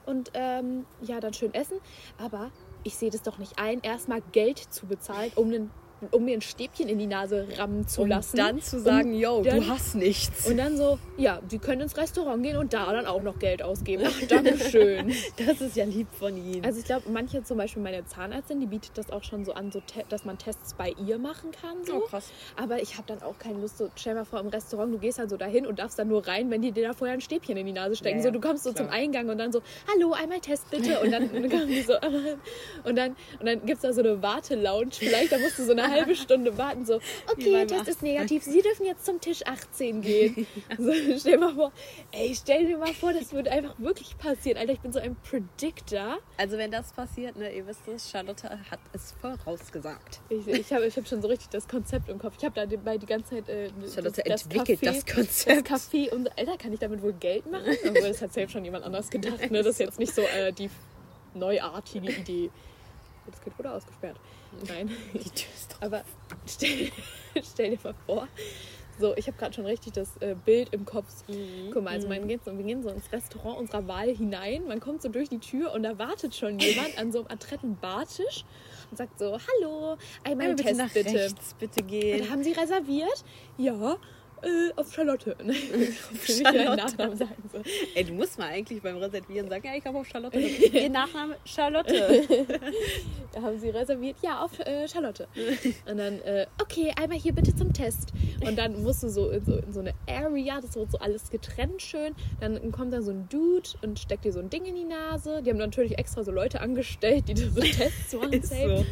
Und 0.06 0.32
ähm, 0.34 0.86
ja, 1.02 1.20
dann 1.20 1.34
schön 1.34 1.54
essen. 1.54 1.78
Aber 2.18 2.52
ich 2.84 2.96
sehe 2.96 3.12
das 3.12 3.22
doch 3.22 3.38
nicht 3.38 3.60
ein, 3.60 3.82
erstmal 3.82 4.22
Geld 4.32 4.58
zu 4.58 4.88
bezahlen, 4.88 5.32
um, 5.36 5.48
einen, 5.48 5.72
um 6.12 6.26
mir 6.26 6.34
ein 6.36 6.42
Stäbchen 6.42 6.88
in 6.90 6.98
die 7.00 7.08
Nase 7.08 7.48
rammen 7.58 7.88
zu 7.88 8.02
Und 8.04 8.10
lassen. 8.10 8.38
dann 8.38 8.62
zu 8.62 8.80
sagen, 8.80 9.14
yo, 9.14 9.42
dann- 9.44 9.62
du 9.62 9.68
hast 9.68 9.96
nichts. 9.96 10.48
Und 10.48 10.58
dann 10.58 10.78
so, 10.78 10.98
ja, 11.18 11.42
die 11.50 11.60
können 11.60 11.82
ins 11.82 11.98
Restaurant 11.98 12.42
gehen 12.44 12.58
und 12.58 12.74
da 12.74 12.92
dann 12.92 13.06
auch 13.06 13.22
noch 13.22 13.40
Geld 13.40 13.62
ausgeben. 13.62 14.04
Ach, 14.08 14.28
Dankeschön. 14.28 15.14
das 15.46 15.62
ist 15.62 15.76
ja 15.76 15.86
lieb 15.86 16.08
von 16.18 16.36
ihnen. 16.38 16.64
Also 16.66 16.80
ich 16.80 16.86
glaube, 16.86 17.10
manche, 17.10 17.44
zum 17.44 17.58
Beispiel 17.58 17.82
meine 17.84 18.06
Zahnärztin, 18.06 18.60
die 18.60 18.66
bietet 18.68 18.98
das 18.98 19.12
auch 19.12 19.24
schon 19.24 19.46
so 19.46 19.54
an, 19.54 19.72
so 19.72 19.82
dass 20.10 20.26
man 20.26 20.38
Tests 20.38 20.74
bei 20.74 20.94
ihr 21.06 21.18
machen 21.18 21.52
kann. 21.52 21.84
So. 21.86 21.96
Oh, 21.98 22.00
krass. 22.02 22.32
Aber 22.56 22.82
ich 22.82 22.94
habe 22.98 23.04
dann 23.08 23.22
auch 23.22 23.38
keine 23.38 23.60
Lust, 23.60 23.78
so, 23.78 23.90
stell 23.96 24.16
mal 24.16 24.26
vor, 24.26 24.40
im 24.40 24.48
Restaurant, 24.48 24.94
du 24.94 24.98
gehst 25.00 25.20
dann 25.20 25.30
so 25.30 25.38
dahin 25.38 25.66
und 25.68 25.80
darfst 25.80 26.00
dann 26.00 26.08
nur 26.08 26.26
rein, 26.28 26.50
wenn 26.50 26.62
die 26.62 26.72
dir 26.72 26.88
da 26.88 26.94
vorher 26.94 27.14
ein 27.16 27.22
Stäbchen 27.22 27.58
in 27.58 27.66
die 27.66 27.74
Nase 27.74 27.96
stecken. 27.96 28.18
Ja, 28.20 28.24
so, 28.24 28.32
du 28.32 28.40
kommst 28.40 28.64
so 28.64 28.72
klar. 28.74 28.86
zum 28.88 28.94
Eingang 28.94 29.30
und 29.30 29.38
dann 29.38 29.52
so, 29.52 29.62
hallo, 29.94 30.14
einmal 30.14 30.40
Test 30.40 30.70
bitte. 30.70 31.00
Und 31.02 31.12
dann, 31.12 31.30
und 31.30 31.52
dann 31.52 31.70
so, 31.86 31.94
und 32.90 32.96
dann, 32.98 33.16
und 33.40 33.46
dann 33.46 33.60
gibt 33.66 33.78
es 33.78 33.82
da 33.82 33.94
so 33.94 34.02
eine 34.02 34.22
Wartelounge. 34.22 34.92
Vielleicht, 34.92 35.32
da 35.32 35.38
musst 35.40 35.60
du 35.60 35.64
so 35.66 35.72
eine 35.72 35.89
halbe 35.90 36.16
Stunde 36.16 36.58
warten, 36.58 36.86
so, 36.86 37.00
okay, 37.32 37.66
Test 37.66 37.74
Arzt. 37.74 37.90
ist 37.90 38.04
negativ, 38.04 38.44
Sie 38.44 38.62
dürfen 38.62 38.86
jetzt 38.86 39.06
zum 39.06 39.20
Tisch 39.22 39.42
18 39.46 40.02
gehen. 40.02 40.48
so, 40.78 40.92
stell 41.18 41.38
mal 41.38 41.54
vor, 41.54 41.72
ey, 42.12 42.34
stell 42.36 42.66
dir 42.66 42.78
mal 42.78 42.94
vor, 42.94 43.14
das 43.14 43.34
würde 43.34 43.52
einfach 43.52 43.76
wirklich 43.80 44.18
passieren. 44.18 44.58
Alter, 44.58 44.74
ich 44.74 44.80
bin 44.80 44.92
so 44.92 45.00
ein 45.00 45.16
Predictor. 45.16 46.20
Also 46.38 46.58
wenn 46.58 46.72
das 46.72 46.94
passiert, 46.94 47.36
ne, 47.36 47.54
ihr 47.54 47.66
wisst 47.68 47.88
es, 47.88 48.10
Charlotte 48.10 48.50
hat 48.50 48.80
es 48.94 49.14
vorausgesagt. 49.22 50.22
Ich, 50.30 50.48
ich 50.48 50.74
habe 50.74 50.86
ich 50.86 50.96
hab 50.98 51.08
schon 51.08 51.22
so 51.22 51.28
richtig 51.28 51.50
das 51.50 51.68
Konzept 51.68 52.10
im 52.10 52.20
Kopf. 52.20 52.36
Ich 52.38 52.46
habe 52.46 52.56
da 52.56 52.66
dabei 52.66 52.98
die 52.98 53.06
ganze 53.06 53.36
Zeit. 53.36 53.50
Äh, 53.50 53.70
Charlotte 53.94 54.26
entwickelt 54.26 54.80
das 54.86 55.06
Konzept. 55.06 55.70
Das 55.70 55.92
Café 55.92 56.12
und 56.12 56.38
Alter, 56.38 56.58
kann 56.58 56.74
ich 56.74 56.80
damit 56.80 57.02
wohl 57.02 57.14
Geld 57.14 57.50
machen? 57.50 57.76
Obwohl, 57.88 58.08
das 58.08 58.22
hat 58.22 58.34
selbst 58.34 58.54
schon 58.54 58.66
jemand 58.66 58.86
anders 58.86 59.10
gedacht. 59.10 59.52
Ne? 59.52 59.60
Das 59.60 59.68
ist 59.68 59.80
jetzt 59.80 60.00
nicht 60.00 60.14
so 60.14 60.22
äh, 60.22 60.52
die 60.52 60.70
neuartige 61.34 62.12
Idee. 62.12 62.50
Das 63.26 63.42
Kind 63.42 63.58
wurde 63.58 63.72
ausgesperrt. 63.72 64.18
Nein. 64.68 64.90
Die 65.14 65.30
Tür 65.30 65.50
ist 65.56 65.70
drauf. 65.70 65.80
Aber 65.82 66.04
stell, 66.48 66.92
stell 67.44 67.72
dir 67.72 67.80
mal 67.84 67.96
vor, 68.06 68.28
so, 69.00 69.16
ich 69.16 69.28
habe 69.28 69.38
gerade 69.38 69.54
schon 69.54 69.66
richtig 69.66 69.94
das 69.94 70.18
äh, 70.20 70.36
Bild 70.46 70.74
im 70.74 70.86
Kopf. 70.86 71.24
Guck 71.72 71.84
mal, 71.84 71.92
also 71.92 72.10
man 72.10 72.28
geht 72.28 72.44
so, 72.44 72.56
wir 72.56 72.66
gehen 72.66 72.84
so 72.84 72.90
ins 72.90 73.10
Restaurant 73.14 73.58
unserer 73.58 73.88
Wahl 73.88 74.14
hinein. 74.14 74.68
Man 74.68 74.82
kommt 74.82 75.02
so 75.02 75.08
durch 75.08 75.30
die 75.30 75.40
Tür 75.40 75.72
und 75.74 75.84
da 75.84 75.98
wartet 75.98 76.36
schon 76.36 76.60
jemand 76.60 76.98
an 76.98 77.12
so 77.14 77.20
einem 77.20 77.28
adretten 77.30 77.78
Bartisch 77.78 78.44
und 78.92 78.98
sagt 78.98 79.18
so: 79.18 79.38
Hallo, 79.40 79.98
einmal 80.26 80.50
bitte 80.50 80.64
Test 80.64 80.78
nach 80.78 80.92
bitte. 80.92 81.14
rechts, 81.14 81.56
bitte 81.58 81.82
Und 81.82 81.88
gehen. 81.88 82.30
haben 82.30 82.44
Sie 82.44 82.52
reserviert? 82.52 83.24
Ja, 83.58 83.98
äh, 84.44 84.72
auf 84.76 84.94
Charlotte. 84.94 85.36
Ne? 85.44 85.54
Nicht 85.54 86.44
Charlotte. 86.44 86.76
Nachnamen 86.76 87.18
sagen. 87.18 87.50
So. 87.52 87.60
Ey, 87.96 88.04
du 88.04 88.14
musst 88.14 88.38
mal 88.38 88.50
eigentlich 88.50 88.82
beim 88.82 88.98
Reservieren 88.98 89.50
sagen, 89.50 89.66
ja, 89.66 89.76
ich 89.76 89.86
habe 89.86 89.98
auf 89.98 90.08
Charlotte. 90.08 90.38
Ihr 90.74 90.90
Nachname 90.90 91.38
Charlotte. 91.46 92.24
Da 93.32 93.44
haben 93.44 93.60
sie 93.60 93.70
reserviert, 93.70 94.16
ja, 94.24 94.44
auf 94.44 94.58
äh, 94.60 94.88
Charlotte. 94.88 95.28
Und 95.88 95.98
dann, 95.98 96.20
äh, 96.22 96.48
okay, 96.60 96.92
einmal 97.00 97.20
hier 97.20 97.32
bitte 97.32 97.56
zum 97.56 97.74
Test. 97.74 98.12
Und 98.42 98.58
dann 98.58 98.82
musst 98.82 99.04
du 99.04 99.10
so 99.10 99.30
in 99.30 99.46
so, 99.46 99.58
in 99.58 99.72
so 99.72 99.82
eine 99.82 99.94
Area, 100.08 100.60
das 100.60 100.76
wird 100.76 100.92
so 100.92 100.98
alles 100.98 101.30
getrennt 101.30 101.80
schön. 101.82 102.16
Dann 102.40 102.72
kommt 102.72 102.92
da 102.92 103.04
so 103.04 103.12
ein 103.12 103.30
Dude 103.30 103.70
und 103.84 104.00
steckt 104.00 104.26
dir 104.26 104.34
so 104.34 104.40
ein 104.40 104.50
Ding 104.50 104.66
in 104.66 104.74
die 104.74 104.84
Nase. 104.84 105.44
Die 105.44 105.52
haben 105.52 105.58
natürlich 105.58 106.00
extra 106.00 106.24
so 106.24 106.32
Leute 106.32 106.60
angestellt, 106.62 107.26
die 107.28 107.36
dir 107.36 107.52
so 107.52 107.62
Tests 107.62 108.14
machen. 108.14 108.42
So. 108.42 108.86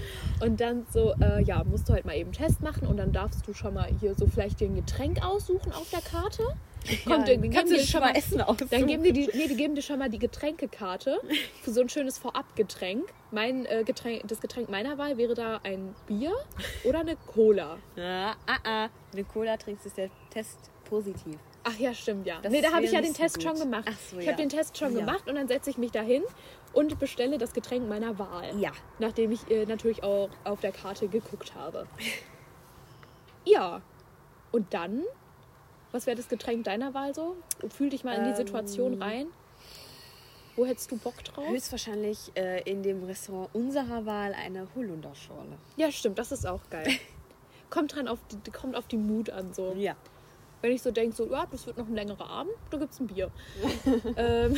Und 0.46 0.62
dann 0.62 0.86
so, 0.92 1.16
äh, 1.20 1.42
ja, 1.44 1.64
musst 1.64 1.90
du 1.90 1.94
halt 1.94 2.06
mal 2.06 2.16
eben 2.16 2.28
einen 2.28 2.34
Test 2.34 2.62
machen 2.62 2.88
und 2.88 2.98
dann 2.98 3.12
darfst 3.12 3.48
du 3.48 3.54
schon 3.54 3.74
mal 3.74 3.90
hier 4.00 4.14
so 4.16 4.28
vielleicht 4.28 4.60
dir 4.60 4.68
ein 4.68 4.76
Getränk 4.76 5.24
aussuchen 5.38 5.72
auf 5.72 5.90
der 5.90 6.02
Karte. 6.02 6.44
Kommt, 7.06 7.28
dann 7.28 7.42
dann 7.42 7.52
kannst 7.52 7.66
geben 7.66 7.70
du 7.70 7.78
die 7.78 7.88
schon 7.88 8.00
mal 8.02 8.16
Essen 8.16 8.42
aussuchen. 8.42 8.70
Dann 8.70 8.88
geben 8.88 9.04
die, 9.04 9.12
die, 9.12 9.30
nee, 9.34 9.48
die 9.48 9.56
geben 9.56 9.76
dir 9.76 9.82
schon 9.82 10.00
mal 10.00 10.10
die 10.10 10.20
Getränkekarte 10.20 11.20
für 11.62 11.72
so 11.72 11.82
ein 11.82 11.90
schönes 11.90 12.18
Vorabgetränk. 12.18 13.12
Mein 13.32 13.66
äh, 13.66 13.84
Getränk, 13.84 14.28
das 14.28 14.40
Getränk 14.40 14.70
meiner 14.70 14.98
Wahl 14.98 15.18
wäre 15.18 15.34
da 15.34 15.60
ein 15.64 15.96
Bier 16.08 16.32
oder 16.84 17.00
eine 17.00 17.16
Cola. 17.16 17.78
Ah, 17.98 18.36
ah, 18.46 18.58
ah. 18.64 18.90
Eine 19.12 19.24
Cola 19.26 19.58
trinkst, 19.58 19.86
ist 19.86 19.98
der 19.98 20.10
Test 20.30 20.72
positiv. 20.86 21.38
Ach 21.64 21.78
ja, 21.78 21.94
stimmt, 21.94 22.26
ja. 22.26 22.40
Das 22.42 22.52
nee, 22.52 22.62
da 22.62 22.72
habe 22.72 22.86
ich 22.86 22.92
ja 22.94 23.02
den 23.02 23.14
Test 23.14 23.36
gut. 23.36 23.44
schon 23.44 23.60
gemacht. 23.60 23.86
Ach 23.90 24.00
so, 24.00 24.18
ich 24.20 24.26
ja. 24.26 24.32
habe 24.32 24.42
den 24.42 24.50
Test 24.50 24.78
schon 24.78 24.94
Ja. 24.94 25.00
gemacht 25.02 25.28
und 25.28 25.36
dann 25.36 25.50
setze 25.50 25.70
ich 25.70 25.78
mich 25.78 25.92
dahin 25.92 26.24
und 26.72 26.98
bestelle 27.00 27.38
das 27.38 27.52
Getränk 27.54 27.90
meiner 27.90 28.18
Wahl. 28.18 28.58
Ja. 28.60 28.72
Nachdem 29.00 29.32
ich 29.32 29.50
äh, 29.52 29.66
natürlich 29.66 30.04
auch 30.04 30.30
auf 30.46 30.62
der 30.62 30.72
Karte 30.72 31.08
geguckt 31.08 31.54
habe. 31.56 31.88
Ja. 33.46 33.82
Und 34.52 34.74
dann? 34.74 35.04
Was 35.92 36.06
wäre 36.06 36.18
das 36.18 36.28
Getränk 36.28 36.66
deiner 36.66 36.94
Wahl 36.94 37.14
so? 37.16 37.36
Fühl 37.70 37.90
dich 37.90 38.04
mal 38.04 38.14
in 38.16 38.24
die 38.26 38.30
Ähm. 38.32 38.36
Situation 38.36 39.02
rein. 39.02 39.28
Wo 40.56 40.66
hättest 40.66 40.92
du 40.92 40.98
Bock 40.98 41.24
drauf? 41.24 41.48
Höchstwahrscheinlich 41.48 42.32
äh, 42.36 42.62
in 42.70 42.82
dem 42.82 43.04
Restaurant 43.04 43.50
unserer 43.54 44.06
Wahl 44.06 44.34
eine 44.34 44.68
Holunderschorle. 44.76 45.58
Ja, 45.76 45.92
stimmt, 45.92 46.18
das 46.18 46.32
ist 46.32 46.48
auch 46.48 46.62
geil. 46.70 46.88
kommt 47.70 47.96
dran 47.96 48.08
auf 48.08 48.20
die, 48.32 48.52
kommt 48.52 48.76
auf 48.76 48.88
die 48.88 48.98
Mut 48.98 49.30
an 49.30 49.54
so. 49.54 49.74
Ja. 49.78 49.96
Wenn 50.62 50.72
ich 50.72 50.82
so 50.82 50.90
denke, 50.90 51.16
so, 51.16 51.30
ja, 51.32 51.46
das 51.52 51.68
wird 51.68 51.78
noch 51.78 51.88
ein 51.88 51.94
längerer 51.94 52.28
Abend, 52.28 52.54
da 52.72 52.78
gibt's 52.78 53.00
ein 53.00 53.06
Bier. 53.08 53.30
ähm, 54.18 54.56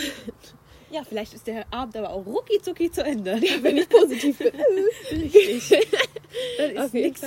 Ja, 0.91 1.03
vielleicht 1.03 1.33
ist 1.33 1.45
der 1.45 1.65
Abend 1.71 1.97
aber 1.97 2.11
auch 2.11 2.25
rucki 2.25 2.61
zucki 2.61 2.89
zu 2.89 3.03
Ende. 3.03 3.33
wenn 3.61 3.77
ich 3.77 3.89
positiv 3.89 4.37
bin. 4.39 4.51
Richtig. 5.11 5.87
Dann 6.57 6.69
ist 6.71 6.79
auf 6.79 6.93
nix. 6.93 7.21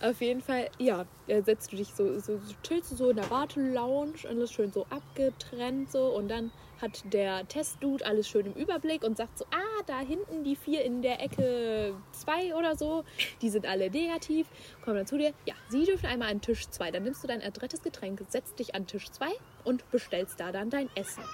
Auf 0.00 0.20
jeden 0.20 0.40
Fall, 0.40 0.70
ja, 0.78 1.06
setzt 1.26 1.72
du 1.72 1.76
dich 1.76 1.88
so, 1.92 2.20
so, 2.20 2.38
chillst 2.62 2.92
du 2.92 2.96
so 2.96 3.10
in 3.10 3.16
der 3.16 3.28
Wartelounge, 3.30 4.14
alles 4.28 4.52
schön 4.52 4.70
so 4.72 4.86
abgetrennt 4.90 5.90
so. 5.90 6.06
Und 6.14 6.28
dann 6.28 6.52
hat 6.80 7.02
der 7.12 7.46
Testdude 7.48 8.06
alles 8.06 8.28
schön 8.28 8.46
im 8.46 8.52
Überblick 8.52 9.02
und 9.02 9.16
sagt 9.16 9.38
so, 9.38 9.44
ah, 9.46 9.82
da 9.86 9.98
hinten 9.98 10.44
die 10.44 10.54
vier 10.54 10.84
in 10.84 11.02
der 11.02 11.20
Ecke 11.20 11.94
zwei 12.12 12.54
oder 12.54 12.76
so, 12.76 13.04
die 13.42 13.50
sind 13.50 13.66
alle 13.66 13.90
negativ, 13.90 14.46
kommen 14.84 14.96
dann 14.96 15.06
zu 15.06 15.18
dir, 15.18 15.32
ja, 15.46 15.54
sie 15.68 15.84
dürfen 15.84 16.06
einmal 16.06 16.30
an 16.30 16.40
Tisch 16.40 16.68
zwei, 16.68 16.92
dann 16.92 17.02
nimmst 17.02 17.24
du 17.24 17.28
dein 17.28 17.42
adrettes 17.42 17.82
Getränk, 17.82 18.24
setzt 18.28 18.58
dich 18.60 18.76
an 18.76 18.86
Tisch 18.86 19.10
zwei 19.10 19.32
und 19.64 19.90
bestellst 19.90 20.38
da 20.38 20.52
dann 20.52 20.70
dein 20.70 20.88
Essen. 20.94 21.24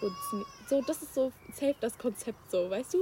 Und 0.00 0.12
so, 0.68 0.82
das 0.86 1.02
ist 1.02 1.14
so 1.14 1.32
safe 1.52 1.74
das 1.80 1.98
Konzept 1.98 2.50
so, 2.50 2.70
weißt 2.70 2.94
du? 2.94 2.98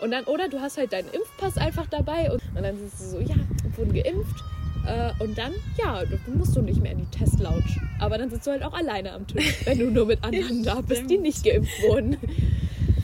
Und 0.00 0.10
dann, 0.10 0.24
oder 0.24 0.48
du 0.48 0.60
hast 0.60 0.78
halt 0.78 0.92
deinen 0.92 1.08
Impfpass 1.08 1.58
einfach 1.58 1.86
dabei 1.86 2.30
und, 2.32 2.42
und 2.54 2.62
dann 2.62 2.76
siehst 2.78 3.00
du 3.00 3.04
so, 3.04 3.20
ja, 3.20 3.36
wurden 3.76 3.92
geimpft. 3.92 4.44
Äh, 4.86 5.12
und 5.22 5.36
dann, 5.36 5.52
ja, 5.76 6.04
dann 6.04 6.38
musst 6.38 6.56
du 6.56 6.62
nicht 6.62 6.80
mehr 6.80 6.92
in 6.92 6.98
die 6.98 7.18
Testlounge. 7.18 7.62
Aber 7.98 8.16
dann 8.16 8.30
sitzt 8.30 8.46
du 8.46 8.52
halt 8.52 8.62
auch 8.62 8.72
alleine 8.72 9.12
am 9.12 9.26
Tisch, 9.26 9.66
wenn 9.66 9.78
du 9.78 9.90
nur 9.90 10.06
mit 10.06 10.24
anderen 10.24 10.62
da 10.64 10.80
bist, 10.80 11.10
die 11.10 11.18
nicht 11.18 11.44
geimpft 11.44 11.82
wurden. 11.82 12.16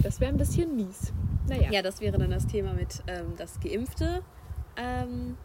Das 0.03 0.21
wäre 0.21 0.33
ein 0.33 0.39
bisschen 0.39 0.75
mies. 0.77 1.13
Naja. 1.49 1.71
Ja, 1.71 1.83
das 1.83 2.01
wäre 2.01 2.17
dann 2.17 2.31
das 2.31 2.47
Thema 2.47 2.73
mit, 2.73 3.03
ähm, 3.07 3.35
dass 3.37 3.61
Geimpfte 3.61 4.23
ähm, 4.77 5.37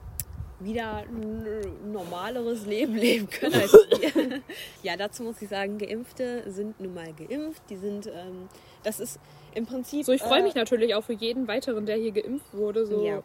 wieder 0.60 1.04
ein 1.08 1.92
normaleres 1.92 2.66
Leben 2.66 2.96
leben 2.96 3.30
können 3.30 3.56
als 3.56 3.72
wir. 4.00 4.42
ja, 4.84 4.98
dazu 4.98 5.24
muss 5.24 5.42
ich 5.42 5.50
sagen, 5.50 5.78
Geimpfte 5.78 6.44
sind 6.52 6.80
nun 6.80 6.94
mal 6.94 7.14
geimpft. 7.14 7.62
Die 7.70 7.78
sind, 7.78 8.08
ähm, 8.08 8.48
das 8.84 9.00
ist 9.00 9.20
im 9.56 9.66
Prinzip. 9.66 10.06
So, 10.06 10.12
ich 10.12 10.22
freue 10.22 10.40
äh, 10.42 10.44
mich 10.44 10.56
natürlich 10.56 10.96
auch 10.96 11.04
für 11.04 11.14
jeden 11.14 11.48
weiteren, 11.48 11.86
der 11.86 11.96
hier 11.98 12.12
geimpft 12.12 12.54
wurde. 12.54 12.86
So 12.86 13.06
Ja. 13.06 13.24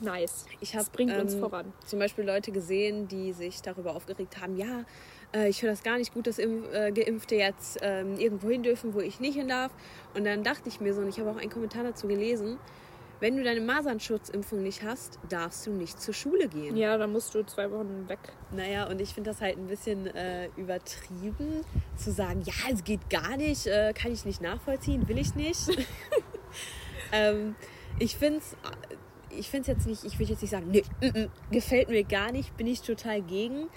nice. 0.00 0.46
Ich 0.60 0.72
Das 0.72 0.86
habe 0.86 0.90
bringt 0.96 1.16
uns 1.16 1.34
ähm, 1.34 1.40
voran. 1.40 1.72
zum 1.86 1.98
Beispiel 1.98 2.24
Leute 2.24 2.52
gesehen, 2.52 3.08
die 3.08 3.32
sich 3.32 3.62
darüber 3.62 3.96
aufgeregt 3.96 4.40
haben, 4.40 4.56
ja, 4.56 4.84
äh, 5.34 5.48
ich 5.48 5.60
finde 5.60 5.72
das 5.72 5.82
gar 5.82 5.96
nicht 5.98 6.12
gut, 6.12 6.26
dass 6.26 6.38
Impf 6.38 6.72
äh, 6.74 6.92
Geimpfte 6.92 7.36
jetzt 7.36 7.78
ähm, 7.82 8.18
irgendwo 8.18 8.50
hin 8.50 8.62
dürfen, 8.62 8.92
wo 8.94 9.00
ich 9.00 9.20
nicht 9.20 9.36
hin 9.36 9.48
darf. 9.48 9.72
Und 10.14 10.24
dann 10.24 10.42
dachte 10.44 10.68
ich 10.68 10.80
mir 10.80 10.92
so, 10.92 11.00
und 11.00 11.08
ich 11.08 11.18
habe 11.18 11.30
auch 11.30 11.36
einen 11.38 11.50
Kommentar 11.50 11.82
dazu 11.84 12.06
gelesen, 12.08 12.58
wenn 13.22 13.36
du 13.36 13.44
deine 13.44 13.60
Masernschutzimpfung 13.60 14.64
nicht 14.64 14.82
hast, 14.82 15.20
darfst 15.28 15.64
du 15.68 15.70
nicht 15.70 16.02
zur 16.02 16.12
Schule 16.12 16.48
gehen. 16.48 16.76
Ja, 16.76 16.98
dann 16.98 17.12
musst 17.12 17.32
du 17.36 17.44
zwei 17.44 17.70
Wochen 17.70 18.08
weg. 18.08 18.18
Naja, 18.50 18.88
und 18.88 19.00
ich 19.00 19.14
finde 19.14 19.30
das 19.30 19.40
halt 19.40 19.58
ein 19.58 19.68
bisschen 19.68 20.08
äh, 20.08 20.48
übertrieben, 20.56 21.60
zu 21.96 22.10
sagen, 22.10 22.42
ja, 22.44 22.52
es 22.72 22.82
geht 22.82 23.08
gar 23.10 23.36
nicht, 23.36 23.68
äh, 23.68 23.92
kann 23.94 24.10
ich 24.10 24.24
nicht 24.24 24.40
nachvollziehen, 24.40 25.06
will 25.06 25.18
ich 25.18 25.36
nicht. 25.36 25.60
ähm, 27.12 27.54
ich 28.00 28.16
finde 28.16 28.40
es 28.40 28.56
ich 29.30 29.48
find's 29.48 29.68
jetzt 29.68 29.86
nicht, 29.86 30.04
ich 30.04 30.18
will 30.18 30.28
jetzt 30.28 30.42
nicht 30.42 30.50
sagen, 30.50 30.66
nee, 30.72 30.82
mm, 31.00 31.18
mm, 31.20 31.30
gefällt 31.52 31.90
mir 31.90 32.02
gar 32.02 32.32
nicht, 32.32 32.56
bin 32.56 32.66
ich 32.66 32.82
total 32.82 33.22
gegen. 33.22 33.68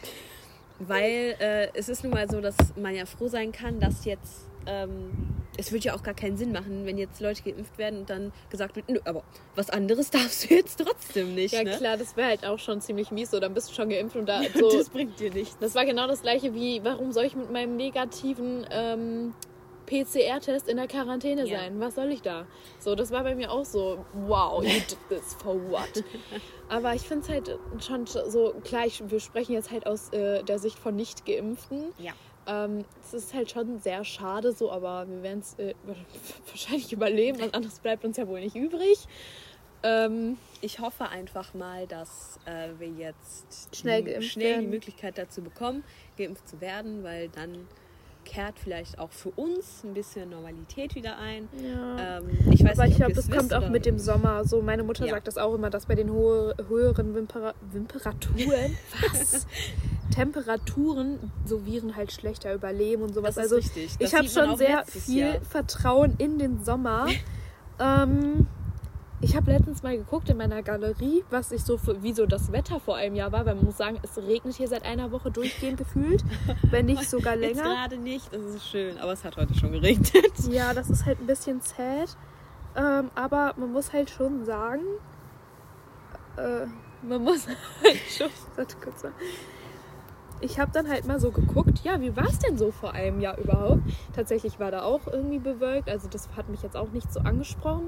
Weil 0.79 1.35
äh, 1.39 1.67
es 1.75 1.87
ist 1.87 2.03
nun 2.03 2.13
mal 2.13 2.27
so, 2.27 2.41
dass 2.41 2.55
man 2.77 2.95
ja 2.95 3.05
froh 3.05 3.27
sein 3.27 3.51
kann, 3.51 3.79
dass 3.79 4.05
jetzt 4.05 4.49
ähm, 4.65 5.35
es 5.57 5.71
würde 5.71 5.85
ja 5.85 5.95
auch 5.95 6.03
gar 6.03 6.13
keinen 6.13 6.37
Sinn 6.37 6.51
machen, 6.51 6.85
wenn 6.85 6.97
jetzt 6.97 7.19
Leute 7.21 7.43
geimpft 7.43 7.77
werden 7.77 7.99
und 7.99 8.09
dann 8.09 8.31
gesagt 8.49 8.75
wird, 8.75 8.89
nö, 8.89 8.99
aber 9.05 9.23
was 9.55 9.69
anderes 9.69 10.09
darfst 10.11 10.49
du 10.49 10.55
jetzt 10.55 10.79
trotzdem 10.79 11.35
nicht. 11.35 11.53
Ja, 11.53 11.63
ne? 11.63 11.77
klar, 11.77 11.97
das 11.97 12.15
wäre 12.17 12.27
halt 12.29 12.45
auch 12.45 12.59
schon 12.59 12.81
ziemlich 12.81 13.11
mies. 13.11 13.31
So, 13.31 13.39
dann 13.39 13.53
bist 13.53 13.69
du 13.69 13.73
schon 13.73 13.89
geimpft 13.89 14.15
und 14.15 14.27
da 14.27 14.41
so. 14.53 14.69
das 14.69 14.89
bringt 14.89 15.19
dir 15.19 15.31
nichts. 15.31 15.57
Das 15.59 15.75
war 15.75 15.85
genau 15.85 16.07
das 16.07 16.21
gleiche 16.21 16.53
wie, 16.53 16.83
warum 16.83 17.11
soll 17.11 17.25
ich 17.25 17.35
mit 17.35 17.51
meinem 17.51 17.75
negativen 17.75 18.65
ähm, 18.69 19.33
PCR-Test 19.85 20.67
in 20.67 20.77
der 20.77 20.87
Quarantäne 20.87 21.45
Ja. 21.45 21.59
sein? 21.59 21.79
Was 21.79 21.95
soll 21.95 22.11
ich 22.11 22.21
da? 22.21 22.47
So, 22.79 22.95
das 22.95 23.11
war 23.11 23.23
bei 23.23 23.35
mir 23.35 23.51
auch 23.51 23.65
so, 23.65 24.05
wow, 24.13 24.63
you 24.63 24.69
did 24.69 24.97
this 25.09 25.35
for 25.35 25.55
what? 25.69 26.03
Aber 26.69 26.95
ich 26.95 27.03
finde 27.03 27.23
es 27.23 27.29
halt 27.29 27.59
schon 27.85 28.05
so, 28.07 28.55
klar, 28.63 28.85
ich, 28.87 29.03
wir 29.09 29.19
sprechen 29.19 29.53
jetzt 29.53 29.71
halt 29.71 29.85
aus 29.85 30.09
äh, 30.11 30.43
der 30.43 30.59
Sicht 30.59 30.79
von 30.79 30.95
Nicht-Geimpften. 30.95 31.93
Ja. 31.99 32.13
Ähm, 32.47 32.85
es 33.03 33.13
ist 33.13 33.33
halt 33.33 33.49
schon 33.51 33.79
sehr 33.79 34.03
schade 34.03 34.51
so, 34.51 34.71
aber 34.71 35.07
wir 35.09 35.23
werden 35.23 35.39
es 35.39 35.55
äh, 35.57 35.73
wahrscheinlich 36.47 36.91
überleben. 36.93 37.39
Was 37.39 37.53
anderes 37.53 37.79
bleibt 37.79 38.05
uns 38.05 38.17
ja 38.17 38.27
wohl 38.27 38.39
nicht 38.41 38.55
übrig. 38.55 39.07
Ähm, 39.83 40.37
Ich 40.61 40.79
hoffe 40.79 41.09
einfach 41.09 41.53
mal, 41.53 41.85
dass 41.87 42.39
äh, 42.45 42.69
wir 42.79 42.87
jetzt 42.89 43.75
Schnell 43.75 44.03
die- 44.03 44.21
schnell 44.21 44.61
die. 44.61 44.67
Möglichkeit 44.67 45.17
dazu 45.17 45.41
bekommen, 45.41 45.83
geimpft 46.17 46.47
zu 46.47 46.59
werden, 46.61 47.03
weil 47.03 47.29
dann 47.29 47.67
kehrt 48.23 48.57
vielleicht 48.57 48.97
auch 48.97 49.11
für 49.11 49.29
uns 49.29 49.83
ein 49.83 49.93
bisschen 49.93 50.31
Normalität 50.31 50.95
wieder 50.95 51.17
ein. 51.19 51.47
ja. 51.63 52.17
Ähm, 52.17 52.29
ich 52.51 52.63
weiß 52.63 52.79
Aber 52.79 52.83
nicht, 52.87 52.93
ich 52.93 52.97
glaube, 52.97 53.13
das 53.13 53.29
kommt 53.29 53.53
auch 53.53 53.69
mit 53.69 53.85
dem 53.85 53.99
Sommer. 53.99 54.43
So, 54.45 54.63
meine 54.63 54.81
Mutter 54.81 55.05
Ja. 55.05 55.11
sagt 55.13 55.27
das 55.27 55.37
auch 55.37 55.53
immer, 55.53 55.69
dass 55.69 55.85
bei 55.85 55.93
den 55.93 56.11
hohe, 56.11 56.55
höheren 56.67 57.13
Wimpera 57.13 57.53
Wimperaturen, 57.71 58.75
was? 59.13 59.45
Temperaturen 60.15 61.31
so 61.45 61.65
Viren 61.65 61.95
halt 61.95 62.11
schlechter 62.11 62.53
überleben 62.53 63.03
und 63.03 63.13
sowas. 63.13 63.35
Das 63.35 63.47
ist 63.47 63.51
also 63.51 63.55
richtig. 63.57 63.97
Das 63.97 64.09
ich 64.13 64.17
habe 64.17 64.29
schon 64.29 64.57
sehr 64.57 64.85
viel 64.85 65.17
Jahr. 65.17 65.41
Vertrauen 65.41 66.15
in 66.17 66.39
den 66.39 66.63
Sommer. 66.63 67.07
ähm, 67.79 68.47
ich 69.21 69.35
habe 69.35 69.51
letztens 69.51 69.83
mal 69.83 69.97
geguckt 69.97 70.29
in 70.29 70.37
meiner 70.37 70.61
Galerie, 70.61 71.23
was 71.29 71.51
ich 71.51 71.63
so 71.63 71.77
für, 71.77 72.01
wie 72.01 72.13
so 72.13 72.25
das 72.25 72.51
Wetter 72.51 72.79
vor 72.79 72.95
einem 72.95 73.15
Jahr 73.15 73.31
war, 73.31 73.45
weil 73.45 73.55
man 73.55 73.65
muss 73.65 73.77
sagen, 73.77 73.99
es 74.03 74.17
regnet 74.17 74.55
hier 74.55 74.67
seit 74.67 74.83
einer 74.83 75.11
Woche 75.11 75.31
durchgehend 75.31 75.77
gefühlt, 75.77 76.23
wenn 76.69 76.85
nicht 76.85 77.03
sogar 77.09 77.35
Jetzt 77.35 77.57
länger. 77.57 77.69
gerade 77.69 77.97
nicht, 77.97 78.33
das 78.33 78.41
ist 78.41 78.67
schön, 78.67 78.97
aber 78.97 79.13
es 79.13 79.23
hat 79.23 79.35
heute 79.35 79.53
schon 79.53 79.71
geregnet. 79.71 80.13
Ja, 80.49 80.73
das 80.73 80.89
ist 80.89 81.05
halt 81.05 81.19
ein 81.19 81.27
bisschen 81.27 81.59
sad. 81.61 82.15
Ähm, 82.77 83.09
aber 83.15 83.53
man 83.57 83.71
muss 83.71 83.91
halt 83.93 84.09
schon 84.09 84.45
sagen, 84.45 84.83
äh, 86.37 86.67
man 87.01 87.23
muss 87.23 87.47
halt 87.83 87.99
schon. 88.09 88.29
Warte 88.55 88.75
kurz 88.81 89.03
mal. 89.03 89.13
Ich 90.45 90.59
habe 90.59 90.71
dann 90.71 90.87
halt 90.87 91.07
mal 91.07 91.19
so 91.19 91.31
geguckt, 91.31 91.81
ja, 91.83 91.99
wie 92.01 92.15
war 92.15 92.27
es 92.27 92.37
denn 92.37 92.55
so 92.55 92.69
vor 92.69 92.93
einem 92.93 93.19
Jahr 93.19 93.35
überhaupt? 93.39 93.81
Tatsächlich 94.15 94.59
war 94.59 94.69
da 94.69 94.83
auch 94.83 95.07
irgendwie 95.11 95.39
bewölkt, 95.39 95.89
also 95.89 96.07
das 96.07 96.29
hat 96.37 96.49
mich 96.49 96.61
jetzt 96.61 96.77
auch 96.77 96.91
nicht 96.91 97.11
so 97.11 97.19
angesprochen. 97.21 97.87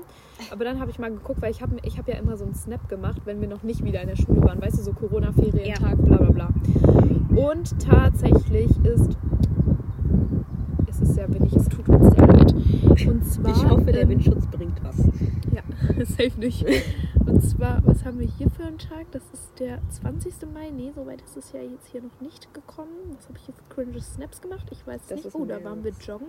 Aber 0.50 0.66
dann 0.66 0.80
habe 0.80 0.90
ich 0.90 0.98
mal 0.98 1.12
geguckt, 1.12 1.40
weil 1.40 1.52
ich 1.52 1.62
habe 1.62 1.78
ich 1.84 2.00
hab 2.00 2.08
ja 2.08 2.16
immer 2.16 2.36
so 2.36 2.46
einen 2.46 2.56
Snap 2.56 2.90
gemacht, 2.90 3.22
wenn 3.26 3.42
wir 3.42 3.48
noch 3.48 3.62
nicht 3.62 3.86
wieder 3.86 4.02
in 4.02 4.08
der 4.08 4.16
Schule 4.16 4.42
waren, 4.42 4.60
weißt 4.60 4.80
du, 4.80 4.82
so 4.82 4.92
Corona-Ferientag, 4.94 5.98
bla 5.98 6.18
bla 6.18 6.32
bla. 6.32 6.50
Und 7.36 7.80
tatsächlich 7.80 8.72
ist, 8.84 9.16
es 11.02 11.10
ist 11.10 11.16
sehr 11.16 11.32
windig, 11.32 11.56
es 11.56 11.70
tut 11.70 11.88
uns 11.90 12.16
sehr 12.16 12.28
leid. 12.28 12.54
Und 13.08 13.26
zwar, 13.26 13.56
Ich 13.56 13.64
hoffe, 13.70 13.92
der 13.92 14.02
ähm, 14.02 14.10
Windschutz 14.10 14.48
bringt 14.48 14.84
was. 14.84 14.98
ja, 15.54 16.06
safe 16.06 16.40
nicht. 16.40 16.66
Und 17.26 17.44
zwar, 17.44 17.86
was 17.86 18.04
haben 18.04 18.20
wir 18.20 18.28
hier 18.28 18.50
für 18.50 18.64
einen 18.64 18.80
Tag? 18.80 19.06
Das 19.12 19.22
ist 19.32 19.60
der 19.60 19.80
20. 19.90 20.34
Mai. 20.54 20.72
Nee, 20.72 20.92
soweit 20.96 21.22
ist 21.22 21.38
es 21.38 21.52
ja 21.52 21.62
jetzt 21.62 21.88
hier 21.92 22.02
noch 22.02 22.20
nicht 22.22 22.52
gekommen. 22.54 22.90
Was 23.16 23.28
habe 23.28 23.38
ich 23.38 23.46
hier 23.46 23.54
für 23.54 23.74
cringe 23.74 24.02
Snaps 24.02 24.42
gemacht? 24.42 24.68
Ich 24.72 24.86
weiß 24.88 25.02
Das 25.08 25.24
nicht. 25.24 25.36
Oh, 25.36 25.46
da 25.46 25.64
waren 25.64 25.84
wir 25.84 25.92
joggen. 26.02 26.28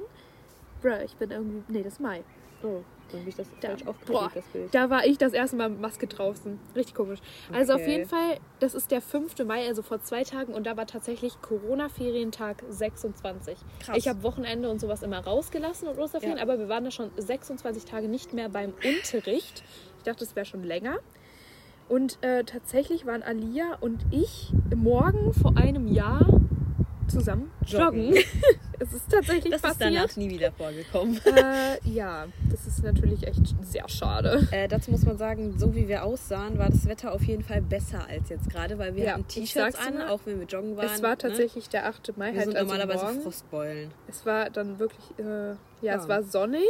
Bruh, 0.83 1.03
ich 1.05 1.17
bin 1.17 1.31
irgendwie. 1.31 1.63
Nee, 1.73 1.83
das 1.83 1.95
ist 1.95 2.01
Mai. 2.01 2.23
Oh, 2.63 2.83
dann 3.11 3.21
habe 3.21 3.31
ich 3.31 3.37
das 3.37 3.47
Da- 3.61 3.69
falsch 3.69 3.85
boah. 3.85 3.91
aufgekriegt, 3.91 4.37
das 4.37 4.45
Bild. 4.53 4.75
Da 4.75 4.91
war 4.91 5.07
ich 5.07 5.17
das 5.17 5.33
erste 5.33 5.57
Mal 5.57 5.71
mit 5.71 5.81
Maske 5.81 6.07
draußen. 6.09 6.59
Richtig 6.77 6.95
komisch. 6.95 7.21
Also 7.53 7.75
auf 7.75 7.81
Okay. 7.81 7.91
jeden 7.93 8.09
Fall, 8.09 8.39
das 8.61 8.75
ist 8.75 8.91
der 8.91 9.01
5. 9.01 9.45
Mai, 9.45 9.67
also 9.67 9.83
vor 9.83 10.03
zwei 10.03 10.25
Tagen. 10.25 10.53
Und 10.55 10.67
da 10.67 10.77
war 10.77 10.87
tatsächlich 10.87 11.41
Corona-Ferientag 11.41 12.63
26. 12.69 13.57
Krass. 13.81 13.97
Ich 13.97 14.09
habe 14.09 14.23
Wochenende 14.23 14.69
und 14.69 14.81
sowas 14.81 15.03
immer 15.03 15.19
rausgelassen 15.21 15.89
und 15.89 15.99
Osterferien, 15.99 16.37
Ja. 16.39 16.43
aber 16.43 16.59
wir 16.59 16.69
waren 16.69 16.85
da 16.85 16.91
schon 16.91 17.11
26 17.17 17.85
Tage 17.85 18.09
nicht 18.09 18.35
mehr 18.35 18.49
beim 18.49 18.75
Unterricht. 18.85 19.63
Ich 19.99 20.03
dachte, 20.05 20.25
es 20.25 20.35
wäre 20.37 20.47
schon 20.47 20.63
länger. 20.65 20.99
Und 21.89 22.19
äh, 22.23 22.45
tatsächlich 22.45 23.07
waren 23.07 23.23
Alia 23.23 23.77
und 23.81 24.05
ich 24.11 24.53
morgen 24.77 25.33
vor 25.33 25.57
einem 25.57 25.89
Jahr 25.89 26.21
zusammen 27.09 27.51
joggen. 27.67 28.07
Joggen. 28.15 28.25
es 28.79 28.93
ist 28.93 29.11
tatsächlich 29.11 29.53
Das 29.53 29.57
ist 29.57 29.63
passiert. 29.63 29.95
danach 29.95 30.17
nie 30.17 30.31
wieder 30.31 30.53
vorgekommen. 30.53 31.21
äh, 31.27 31.89
ja, 31.89 32.27
das 32.51 32.67
ist 32.67 32.83
natürlich 32.83 33.27
echt 33.27 33.55
sehr 33.63 33.89
schade. 33.89 34.47
Äh, 34.51 34.69
dazu 34.69 34.91
muss 34.91 35.05
man 35.05 35.19
sagen, 35.19 35.59
so 35.59 35.75
wie 35.75 35.89
wir 35.89 36.05
aussahen, 36.05 36.59
war 36.59 36.71
das 36.71 36.87
Wetter 36.87 37.13
auf 37.13 37.23
jeden 37.23 37.43
Fall 37.43 37.61
besser 37.63 38.07
als 38.09 38.29
jetzt 38.29 38.49
gerade, 38.51 38.79
weil 38.79 38.95
wir 38.95 39.05
Ja, 39.05 39.13
hatten 39.13 39.27
T-Shirts 39.29 39.77
an, 39.79 39.95
dir, 39.97 40.11
auch 40.11 40.21
wenn 40.25 40.39
wir 40.41 40.47
joggen 40.47 40.77
waren. 40.77 40.87
es 40.87 41.03
war 41.03 41.11
ne? 41.11 41.19
tatsächlich 41.19 41.69
der 41.69 41.87
8. 41.89 42.17
Mai, 42.17 42.33
Wir 42.33 42.39
halt 42.41 42.45
sind 42.49 42.57
also 42.57 42.73
normalerweise 42.73 43.05
morgen. 43.05 43.23
Frostbeulen. 43.23 43.91
Es 44.09 44.25
war 44.27 44.51
dann 44.51 44.79
wirklich, 44.79 45.05
äh, 45.19 45.51
ja, 45.83 45.95
es 45.97 46.03
Ja. 46.03 46.09
war 46.09 46.23
sonnig. 46.23 46.63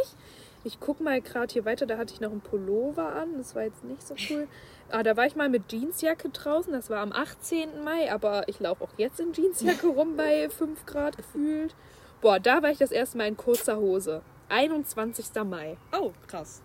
Ich 0.65 0.81
guck 0.81 1.01
mal 1.01 1.21
gerade 1.21 1.53
hier 1.53 1.65
weiter, 1.65 1.87
da 1.87 1.97
hatte 1.99 2.13
ich 2.15 2.21
noch 2.21 2.31
einen 2.33 2.41
Pullover 2.41 3.15
an, 3.15 3.37
das 3.39 3.55
war 3.55 3.63
jetzt 3.63 3.85
nicht 3.85 4.07
so 4.07 4.15
cool. 4.31 4.49
Ah, 4.91 5.03
da 5.03 5.17
war 5.17 5.27
ich 5.27 5.37
mal 5.37 5.49
mit 5.49 5.71
Jeansjacke 5.71 6.31
draußen, 6.31 6.73
das 6.73 6.91
war 6.91 7.01
am 7.01 7.13
18. 7.13 7.85
Mai, 7.85 8.11
aber 8.13 8.49
ich 8.49 8.59
laufe 8.61 8.85
auch 8.85 8.91
jetzt 8.97 9.21
in 9.21 9.33
Jeansjacke 9.33 9.87
rum 9.97 10.17
bei 10.17 10.49
5 10.49 10.85
Grad 10.87 11.17
gefühlt. 11.17 11.75
Boah, 12.21 12.41
da 12.41 12.63
war 12.63 12.71
ich 12.71 12.79
das 12.79 12.91
erste 12.91 13.19
Mal 13.19 13.29
in 13.29 13.37
kurzer 13.37 13.77
Hose. 13.79 14.23
21. 14.49 15.27
Mai. 15.45 15.77
Oh, 15.99 16.13
krass. 16.27 16.63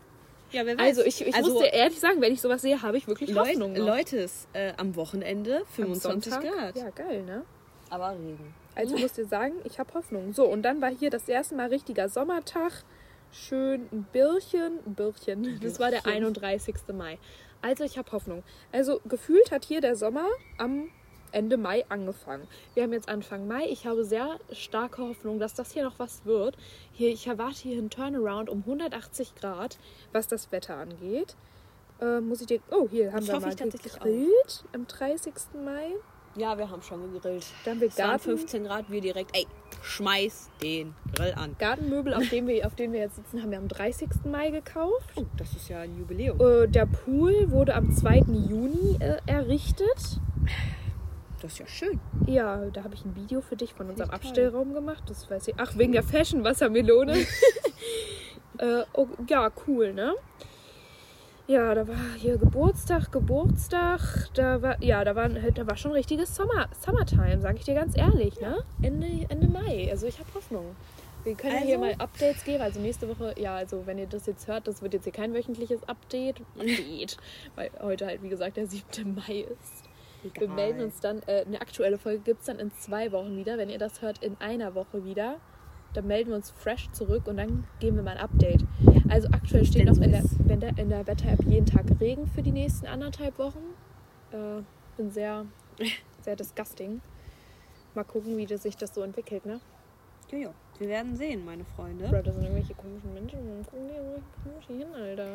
Ja. 0.52 0.64
Also 0.78 1.04
ich, 1.04 1.26
ich 1.26 1.36
Also, 1.36 1.52
muss 1.54 1.62
dir 1.64 1.74
ehrlich 1.74 2.00
sagen, 2.00 2.22
wenn 2.22 2.32
ich 2.32 2.42
sowas 2.42 2.62
sehe, 2.62 2.82
habe 2.82 2.98
ich 2.98 3.08
wirklich 3.08 3.32
Leut, 3.32 3.50
Hoffnung. 3.50 3.74
noch. 3.74 3.86
Leute, 3.86 4.20
es, 4.20 4.48
äh, 4.54 4.74
am 4.78 4.96
Wochenende 4.96 5.58
Am 5.60 5.66
25 5.68 6.34
Sonntag? 6.34 6.52
Grad. 6.54 6.76
Ja, 6.78 6.90
geil, 6.92 7.24
ne? 7.24 7.44
Aber 7.90 8.12
Regen. 8.12 8.54
Also 8.76 8.96
ich 8.96 9.02
muss 9.02 9.14
dir 9.14 9.26
sagen, 9.26 9.54
ich 9.66 9.80
habe 9.80 9.94
Hoffnung. 9.94 10.34
So, 10.34 10.46
und 10.46 10.64
dann 10.64 10.82
war 10.82 10.90
hier 10.90 11.10
das 11.10 11.28
erste 11.28 11.56
Mal 11.56 11.68
richtiger 11.70 12.08
Sommertag. 12.10 12.84
Schön 13.34 13.90
ein 13.92 14.06
Birchen. 14.14 14.80
Ein 14.86 14.94
Birchen. 14.94 15.60
Das 15.62 15.80
war 15.80 15.90
der 15.90 16.02
Birchen. 16.02 16.24
31. 16.24 16.76
Mai. 16.94 17.18
Also 17.62 17.84
ich 17.84 17.98
habe 17.98 18.12
Hoffnung. 18.12 18.44
Also 18.72 19.02
gefühlt 19.06 19.52
hat 19.52 19.66
hier 19.66 19.82
der 19.82 19.96
Sommer 19.96 20.28
am 20.58 20.90
Ende 21.32 21.58
Mai 21.58 21.84
angefangen. 21.90 22.48
Wir 22.76 22.84
haben 22.84 22.94
jetzt 22.94 23.10
Anfang 23.10 23.48
Mai. 23.48 23.66
Ich 23.70 23.88
habe 23.88 24.06
sehr 24.06 24.40
starke 24.52 25.02
Hoffnung, 25.02 25.40
dass 25.40 25.56
das 25.56 25.72
hier 25.72 25.84
noch 25.84 25.98
was 25.98 26.26
wird. 26.26 26.58
Hier, 26.92 27.10
ich 27.10 27.26
erwarte 27.26 27.64
hier 27.64 27.80
einen 27.80 27.90
Turnaround 27.90 28.50
um 28.50 28.60
180 28.60 29.34
Grad, 29.36 29.80
was 30.12 30.28
das 30.28 30.52
Wetter 30.52 30.76
angeht. 30.76 31.36
Äh, 32.00 32.20
muss 32.22 32.42
ich 32.42 32.48
dir. 32.48 32.60
Oh, 32.70 32.88
hier 32.88 33.08
haben 33.12 33.20
Das 33.20 33.28
wir 33.28 33.34
hoffe 33.36 33.48
mal 33.48 33.54
ich 33.54 33.82
gegrillt 33.82 34.64
am 34.74 34.86
30. 34.86 35.34
Mai. 35.66 35.94
Ja, 36.36 36.58
wir 36.58 36.70
haben 36.70 36.82
schon 36.82 37.14
gegrillt. 37.14 37.46
Da 37.64 37.72
haben 37.72 37.82
wir 37.82 37.90
Garten, 37.90 38.24
15 38.24 38.64
Grad, 38.64 38.90
wir 38.90 39.02
direkt, 39.02 39.36
ey, 39.36 39.46
schmeiß 39.84 40.50
den 40.62 40.96
Grill 41.14 41.34
an. 41.36 41.56
Gartenmöbel, 41.60 42.14
auf 42.14 42.28
denen, 42.30 42.48
wir, 42.48 42.66
auf 42.66 42.74
denen 42.76 42.94
wir 42.94 43.02
jetzt 43.02 43.18
sitzen, 43.18 43.42
haben 43.42 43.52
wir 43.52 43.58
am 43.58 43.68
30. 43.68 44.10
Mai 44.26 44.50
gekauft. 44.50 45.10
Oh, 45.16 45.26
das 45.38 45.54
ist 45.54 45.70
ja 45.70 45.82
ein 45.82 45.98
Jubiläum. 45.98 46.40
Äh, 46.40 46.68
der 46.68 46.86
Pool 46.86 47.52
wurde 47.52 47.76
am 47.76 47.92
2. 47.92 48.24
Juni 48.50 48.98
äh, 49.00 49.18
errichtet. 49.28 50.20
Das 51.42 51.54
ist 51.54 51.60
ja 51.60 51.68
schön. 51.68 52.00
Ja, 52.26 52.66
da 52.72 52.86
habe 52.86 52.96
ich 52.96 53.04
ein 53.04 53.16
Video 53.16 53.42
für 53.42 53.58
dich 53.58 53.74
von 53.74 53.90
unserem 53.90 54.10
Echt 54.10 54.22
toll. 54.22 54.30
Abstellraum 54.30 54.74
gemacht. 54.74 55.04
Das 55.08 55.30
weiß 55.30 55.50
ich. 55.50 55.56
Ach, 55.58 55.78
wegen 55.78 55.92
der 55.92 56.04
Fashion 56.04 56.44
Wassermelone. 56.46 57.14
äh, 58.60 58.84
oh, 58.94 59.08
ja, 59.28 59.52
cool, 59.68 59.94
ne? 59.94 60.14
Ja, 61.46 61.76
da 61.76 61.86
war 61.88 61.96
hier 62.18 62.38
Geburtstag, 62.38 63.12
Geburtstag. 63.12 64.30
Da 64.34 64.62
war, 64.62 64.82
ja, 64.82 65.04
da 65.04 65.14
war, 65.16 65.28
da 65.28 65.68
war 65.68 65.76
schon 65.76 65.92
richtiges 65.92 66.34
Sommer, 66.34 66.70
Summertime, 66.80 67.42
sage 67.42 67.58
ich 67.58 67.66
dir 67.66 67.74
ganz 67.76 67.98
ehrlich, 67.98 68.40
ne? 68.40 68.64
Ende, 68.82 69.08
Ende 69.28 69.48
Mai. 69.48 69.90
Also 69.92 70.08
ich 70.08 70.20
habe 70.20 70.30
Hoffnung. 70.34 70.76
Wir 71.26 71.36
können 71.36 71.54
ja 71.56 71.60
hier 71.60 71.80
Also- 71.82 71.86
mal 71.98 72.04
Updates 72.04 72.46
geben. 72.46 72.62
Also 72.64 72.80
nächste 72.80 73.10
Woche, 73.10 73.36
ja, 73.38 73.56
also 73.56 73.86
wenn 73.86 73.98
ihr 73.98 74.08
das 74.08 74.26
jetzt 74.26 74.48
hört, 74.48 74.68
das 74.68 74.82
wird 74.82 74.94
jetzt 74.94 75.04
hier 75.04 75.12
kein 75.14 75.34
wöchentliches 75.34 75.84
Update. 75.88 76.40
Update. 76.58 77.18
weil 77.56 77.72
heute 77.82 78.06
halt, 78.06 78.24
wie 78.24 78.30
gesagt, 78.30 78.56
der 78.56 78.68
7. 78.68 79.14
Mai 79.16 79.40
ist. 79.42 79.84
Wir 80.24 80.32
Egal. 80.44 80.56
melden 80.56 80.82
uns 80.82 81.02
dann, 81.02 81.22
äh, 81.26 81.44
eine 81.46 81.60
aktuelle 81.60 81.98
Folge 81.98 82.20
gibt 82.20 82.40
es 82.40 82.46
dann 82.46 82.60
in 82.60 82.72
zwei 82.80 83.12
Wochen 83.12 83.36
wieder. 83.36 83.58
Wenn 83.58 83.70
ihr 83.70 83.80
das 83.80 84.02
hört, 84.02 84.24
in 84.24 84.38
einer 84.40 84.76
Woche 84.76 85.04
wieder. 85.04 85.36
Dann 85.94 86.08
melden 86.08 86.30
wir 86.30 86.36
uns 86.38 86.52
fresh 86.52 86.90
zurück 86.92 87.28
und 87.28 87.38
dann 87.38 87.66
geben 87.80 87.98
wir 87.98 88.04
mal 88.04 88.18
ein 88.18 88.24
Update. 88.24 88.66
Also 89.10 89.28
aktuell 89.32 89.64
steht 89.66 89.86
noch 89.86 89.98
in 89.98 90.12
der, 90.12 90.24
ist. 90.24 90.40
in 90.78 90.90
der 90.90 91.06
Wetter-App 91.06 91.44
jeden 91.46 91.66
Tag 91.66 91.86
Regen 92.00 92.28
für 92.28 92.42
die 92.42 92.52
nächsten 92.52 92.88
anderthalb 92.88 93.38
Wochen. 93.38 93.64
Äh, 94.32 94.62
bin 94.98 95.12
sehr, 95.12 95.46
sehr 96.22 96.36
disgusting. 96.36 97.02
Mal 97.94 98.04
gucken, 98.04 98.38
wie 98.38 98.46
das 98.48 98.64
sich 98.64 98.76
das 98.76 98.94
so 98.94 99.02
entwickelt, 99.02 99.46
ne? 99.46 99.60
Jojo, 100.32 100.54
wir 100.80 100.88
werden 100.88 101.16
sehen, 101.16 101.46
meine 101.46 101.64
Freunde. 101.64 102.08
Bro, 102.10 102.24
das 102.24 102.34
sind 102.34 102.44
irgendwelche 102.44 102.74
komischen 102.74 103.14
Menschen. 103.14 103.40
Gucken 103.70 103.88
die 103.88 103.96
irgendwelche 103.96 104.24
komischen 104.44 104.78
hin, 104.80 104.88
Alter. 104.96 105.28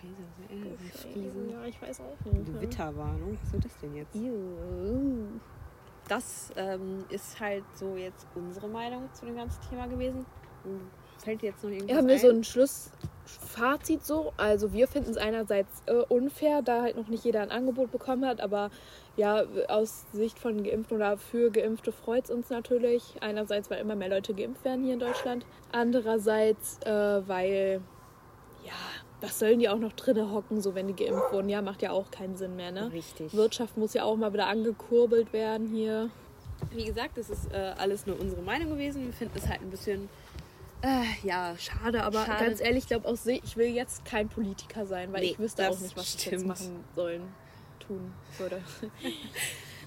Scheiße, 0.00 0.92
Scheiße, 0.92 1.08
Friesen. 1.08 1.50
Ja, 1.50 1.64
ich 1.64 1.80
weiß 1.80 2.00
auch 2.00 2.24
nicht. 2.24 2.48
ne? 2.48 2.54
Gewitterwarnung. 2.54 3.38
Was 3.44 3.54
ist 3.54 3.64
das 3.64 3.78
denn 3.78 3.94
jetzt? 3.94 4.14
Ew. 4.16 5.40
Das 6.12 6.52
ähm, 6.56 7.06
ist 7.08 7.40
halt 7.40 7.64
so 7.74 7.96
jetzt 7.96 8.26
unsere 8.34 8.68
Meinung 8.68 9.08
zu 9.14 9.24
dem 9.24 9.34
ganzen 9.34 9.58
Thema 9.70 9.86
gewesen. 9.86 10.26
Fällt 11.16 11.40
dir 11.40 11.46
jetzt 11.50 11.64
noch 11.64 11.70
irgendwas 11.70 11.96
Haben 11.96 12.06
wir 12.06 12.14
ein? 12.16 12.20
so 12.20 12.28
ein 12.28 12.44
Schlussfazit 12.44 14.04
so? 14.04 14.34
Also 14.36 14.74
wir 14.74 14.88
finden 14.88 15.12
es 15.12 15.16
einerseits 15.16 15.82
äh, 15.86 16.02
unfair, 16.10 16.60
da 16.60 16.82
halt 16.82 16.96
noch 16.96 17.08
nicht 17.08 17.24
jeder 17.24 17.40
ein 17.40 17.50
Angebot 17.50 17.90
bekommen 17.92 18.26
hat, 18.26 18.42
aber 18.42 18.70
ja, 19.16 19.44
aus 19.68 20.04
Sicht 20.12 20.38
von 20.38 20.62
Geimpften 20.62 20.98
oder 20.98 21.16
für 21.16 21.50
Geimpfte 21.50 21.92
freut 21.92 22.24
es 22.24 22.30
uns 22.30 22.50
natürlich. 22.50 23.14
Einerseits, 23.22 23.70
weil 23.70 23.80
immer 23.80 23.96
mehr 23.96 24.10
Leute 24.10 24.34
geimpft 24.34 24.66
werden 24.66 24.84
hier 24.84 24.92
in 24.94 25.00
Deutschland. 25.00 25.46
Andererseits, 25.70 26.78
äh, 26.84 27.26
weil, 27.26 27.80
ja, 28.66 28.72
was 29.22 29.38
sollen 29.38 29.60
die 29.60 29.68
auch 29.68 29.78
noch 29.78 29.92
drinne 29.92 30.30
hocken, 30.30 30.60
so 30.60 30.74
wenn 30.74 30.88
die 30.88 30.96
geimpft 30.96 31.32
wurden? 31.32 31.48
Ja, 31.48 31.62
macht 31.62 31.80
ja 31.80 31.92
auch 31.92 32.10
keinen 32.10 32.36
Sinn 32.36 32.56
mehr, 32.56 32.72
ne? 32.72 32.92
Richtig. 32.92 33.32
Wirtschaft 33.32 33.76
muss 33.76 33.94
ja 33.94 34.04
auch 34.04 34.16
mal 34.16 34.32
wieder 34.32 34.48
angekurbelt 34.48 35.32
werden 35.32 35.68
hier. 35.68 36.10
Wie 36.70 36.84
gesagt, 36.84 37.16
das 37.16 37.30
ist 37.30 37.52
äh, 37.52 37.74
alles 37.78 38.06
nur 38.06 38.18
unsere 38.20 38.42
Meinung 38.42 38.70
gewesen. 38.70 39.06
Wir 39.06 39.12
finden 39.12 39.36
es 39.36 39.48
halt 39.48 39.62
ein 39.62 39.70
bisschen, 39.70 40.08
äh, 40.82 41.04
ja, 41.22 41.54
Schade, 41.58 42.02
aber 42.02 42.24
Schade. 42.24 42.44
ganz 42.44 42.60
ehrlich, 42.60 42.84
ich 42.84 42.88
glaube 42.88 43.08
auch, 43.08 43.16
ich 43.24 43.56
will 43.56 43.68
jetzt 43.68 44.04
kein 44.04 44.28
Politiker 44.28 44.84
sein, 44.84 45.12
weil 45.12 45.20
Nee, 45.22 45.30
ich 45.30 45.38
wüsste 45.38 45.70
auch 45.70 45.78
nicht, 45.78 45.96
was 45.96 46.14
ich 46.14 46.24
jetzt 46.26 46.26
stimmt. 46.26 46.46
machen 46.46 46.84
sollen, 46.94 47.22
tun 47.80 48.12
würde. 48.38 48.60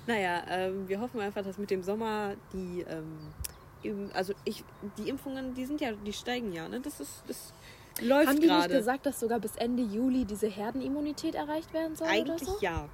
Naja, 0.07 0.43
ähm, 0.49 0.87
wir 0.87 0.99
hoffen 0.99 1.19
einfach, 1.19 1.43
dass 1.43 1.57
mit 1.57 1.71
dem 1.71 1.81
Sommer 1.81 2.35
die, 2.53 2.85
ähm, 2.87 4.11
also 4.13 4.33
ich, 4.43 4.63
die 4.99 5.09
Impfungen, 5.09 5.55
die 5.55 5.65
sind 5.65 5.81
ja, 5.81 5.93
die 5.93 6.13
steigen 6.13 6.53
ja, 6.53 6.67
ne? 6.67 6.79
Das 6.79 6.99
ist, 6.99 7.23
das 7.27 7.53
läuft 8.01 8.27
Haben 8.27 8.39
die 8.41 8.47
nicht 8.47 8.55
gerade. 8.67 8.77
gesagt, 8.77 9.05
dass 9.05 9.19
sogar 9.19 9.39
bis 9.39 9.55
Ende 9.55 9.83
Juli 9.83 10.25
diese 10.25 10.47
Herdenimmunität 10.47 11.35
erreicht 11.35 11.73
werden 11.73 11.95
soll 11.95 12.07
Eigentlich 12.07 12.41
oder 12.41 12.53
so? 12.53 12.57
ja. 12.61 12.89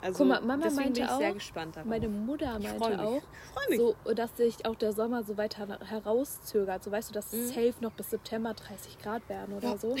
Also, 0.00 0.18
Guck 0.18 0.28
mal, 0.28 0.40
Mama 0.40 0.64
deswegen 0.66 0.76
meinte 0.76 1.00
bin 1.00 1.04
ich 1.08 1.10
auch, 1.10 1.18
sehr 1.18 1.32
gespannt 1.32 1.76
darauf. 1.76 1.88
Meine 1.90 2.08
Mutter 2.08 2.56
meinte 2.60 3.00
auch, 3.02 3.22
so, 3.76 3.96
dass 4.14 4.36
sich 4.36 4.64
auch 4.64 4.76
der 4.76 4.92
Sommer 4.92 5.24
so 5.24 5.36
weiter 5.36 5.66
herauszögert. 5.84 6.84
So 6.84 6.92
weißt 6.92 7.10
du, 7.10 7.14
dass 7.14 7.32
Mhm. 7.32 7.48
safe 7.48 7.74
noch 7.80 7.90
bis 7.92 8.10
September 8.10 8.54
30 8.54 8.98
Grad 8.98 9.28
werden 9.28 9.56
oder 9.56 9.70
Ja. 9.70 9.76
so. 9.76 9.96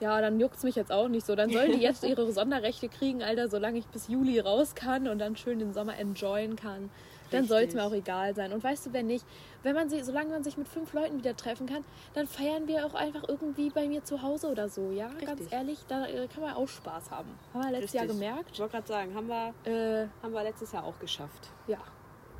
Ja, 0.00 0.20
dann 0.20 0.40
juckt's 0.40 0.64
mich 0.64 0.74
jetzt 0.74 0.90
auch 0.90 1.08
nicht 1.08 1.26
so. 1.26 1.36
Dann 1.36 1.52
sollen 1.52 1.72
die 1.72 1.78
jetzt 1.78 2.02
ihre 2.04 2.32
Sonderrechte 2.32 2.88
kriegen, 2.88 3.22
Alter, 3.22 3.48
solange 3.48 3.78
ich 3.78 3.86
bis 3.86 4.08
Juli 4.08 4.40
raus 4.40 4.74
kann 4.74 5.06
und 5.06 5.18
dann 5.20 5.36
schön 5.36 5.58
den 5.60 5.72
Sommer 5.72 5.96
enjoyen 5.96 6.56
kann. 6.56 6.90
Dann 7.30 7.46
soll 7.46 7.62
es 7.62 7.74
mir 7.74 7.84
auch 7.84 7.92
egal 7.92 8.34
sein. 8.34 8.52
Und 8.52 8.62
weißt 8.64 8.86
du, 8.86 8.92
wenn 8.92 9.06
nicht, 9.06 9.24
wenn 9.62 9.74
man 9.74 9.88
sie, 9.88 10.02
solange 10.02 10.30
man 10.30 10.42
sich 10.42 10.56
mit 10.56 10.68
fünf 10.68 10.92
Leuten 10.92 11.18
wieder 11.18 11.36
treffen 11.36 11.66
kann, 11.66 11.84
dann 12.14 12.26
feiern 12.26 12.66
wir 12.68 12.84
auch 12.86 12.94
einfach 12.94 13.22
irgendwie 13.28 13.70
bei 13.70 13.86
mir 13.88 14.02
zu 14.04 14.22
Hause 14.22 14.48
oder 14.48 14.68
so. 14.68 14.90
Ja, 14.90 15.08
ganz 15.08 15.40
Richtig. 15.40 15.52
ehrlich, 15.52 15.78
da 15.88 16.06
äh, 16.06 16.26
kann 16.28 16.42
man 16.42 16.54
auch 16.54 16.68
Spaß 16.68 17.10
haben. 17.10 17.28
Haben 17.54 17.64
wir 17.64 17.70
letztes 17.72 17.92
Jahr 17.94 18.04
Richtig. 18.04 18.20
gemerkt. 18.20 18.50
Ich 18.52 18.58
wollte 18.60 18.72
gerade 18.72 18.88
sagen, 18.88 19.14
haben 19.14 19.28
wir, 19.28 19.54
Äh, 19.64 20.08
haben 20.22 20.32
wir 20.32 20.42
letztes 20.42 20.72
Jahr 20.72 20.84
auch 20.84 20.98
geschafft. 20.98 21.48
ja. 21.66 21.78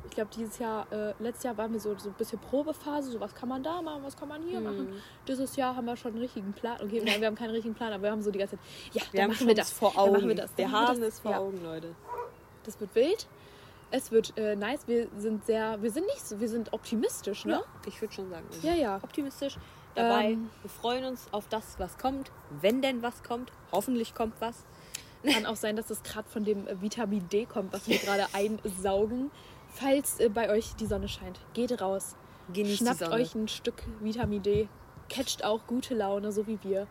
Ich 0.03 0.15
glaube, 0.15 0.31
dieses 0.35 0.57
Jahr, 0.57 0.91
äh, 0.91 1.13
letztes 1.19 1.43
Jahr 1.43 1.55
waren 1.57 1.71
wir 1.71 1.79
so, 1.79 1.95
so 1.95 2.09
ein 2.09 2.15
bisschen 2.15 2.39
Probephase, 2.39 3.11
so 3.11 3.19
was 3.19 3.35
kann 3.35 3.47
man 3.47 3.61
da 3.61 3.83
machen, 3.83 4.01
was 4.03 4.17
kann 4.17 4.27
man 4.29 4.41
hier 4.41 4.59
Mhm. 4.59 4.65
machen. 4.65 5.01
Dieses 5.27 5.55
Jahr 5.55 5.75
haben 5.75 5.85
wir 5.85 5.95
schon 5.95 6.13
einen 6.13 6.21
richtigen 6.21 6.51
Plan. 6.53 6.79
Okay, 6.83 7.03
nein, 7.05 7.21
wir 7.21 7.27
haben 7.27 7.35
keinen 7.35 7.51
richtigen 7.51 7.75
Plan, 7.75 7.93
aber 7.93 8.03
wir 8.03 8.11
haben 8.11 8.21
so 8.23 8.31
die 8.31 8.39
ganze 8.39 8.55
Zeit, 8.57 8.65
ja, 8.93 9.01
Wir 9.11 9.21
dann 9.21 9.29
machen 9.29 9.45
wir 9.47 9.53
das 9.53 9.71
vor 9.71 9.95
Augen. 9.95 10.13
machen 10.13 10.27
wir 10.27 10.35
das, 10.35 10.57
wir 10.57 10.71
haben 10.71 10.99
wir 10.99 11.07
es 11.07 11.19
vor 11.19 11.31
ja. 11.31 11.37
Augen, 11.39 11.63
Leute. 11.63 11.93
Das 12.63 12.79
wird 12.79 12.93
wild. 12.95 13.27
Es 13.91 14.11
wird 14.11 14.37
äh, 14.37 14.55
nice. 14.55 14.87
Wir 14.87 15.07
sind 15.17 15.45
sehr, 15.45 15.81
wir 15.81 15.91
sind 15.91 16.05
nicht 16.07 16.25
so, 16.25 16.39
wir 16.39 16.49
sind 16.49 16.73
optimistisch, 16.73 17.45
ne? 17.45 17.61
Ich 17.85 18.01
würde 18.01 18.13
schon 18.13 18.29
sagen. 18.29 18.45
Ja, 18.61 18.73
ja. 18.73 18.99
Optimistisch 19.01 19.57
dabei. 19.95 20.31
Ähm. 20.31 20.49
wir 20.61 20.69
freuen 20.69 21.05
uns 21.05 21.27
auf 21.31 21.47
das, 21.47 21.75
was 21.77 21.97
kommt. 21.97 22.31
Wenn 22.61 22.81
denn 22.81 23.01
was 23.01 23.23
kommt. 23.23 23.51
Hoffentlich 23.71 24.13
kommt 24.15 24.35
was. 24.39 24.65
Kann 25.23 25.45
auch 25.45 25.55
sein, 25.55 25.75
dass 25.75 25.89
es 25.89 26.01
gerade 26.03 26.27
von 26.27 26.43
dem 26.43 26.67
äh, 26.67 26.81
Vitamin 26.81 27.27
D 27.29 27.45
kommt, 27.45 27.73
was 27.73 27.87
wir 27.87 27.97
gerade 27.97 28.25
einsaugen. 28.33 29.29
Falls 29.67 30.19
äh, 30.19 30.29
bei 30.29 30.49
euch 30.49 30.75
die 30.75 30.85
Sonne 30.85 31.07
scheint, 31.07 31.39
geht 31.53 31.79
raus. 31.81 32.15
Genießt 32.53 32.79
Schnappt 32.79 33.03
euch 33.09 33.35
ein 33.35 33.47
Stück 33.47 33.83
Vitamin 33.99 34.41
D. 34.41 34.67
Catcht 35.09 35.43
auch 35.43 35.67
gute 35.67 35.93
Laune, 35.93 36.31
so 36.31 36.47
wie 36.47 36.57
wir. 36.63 36.87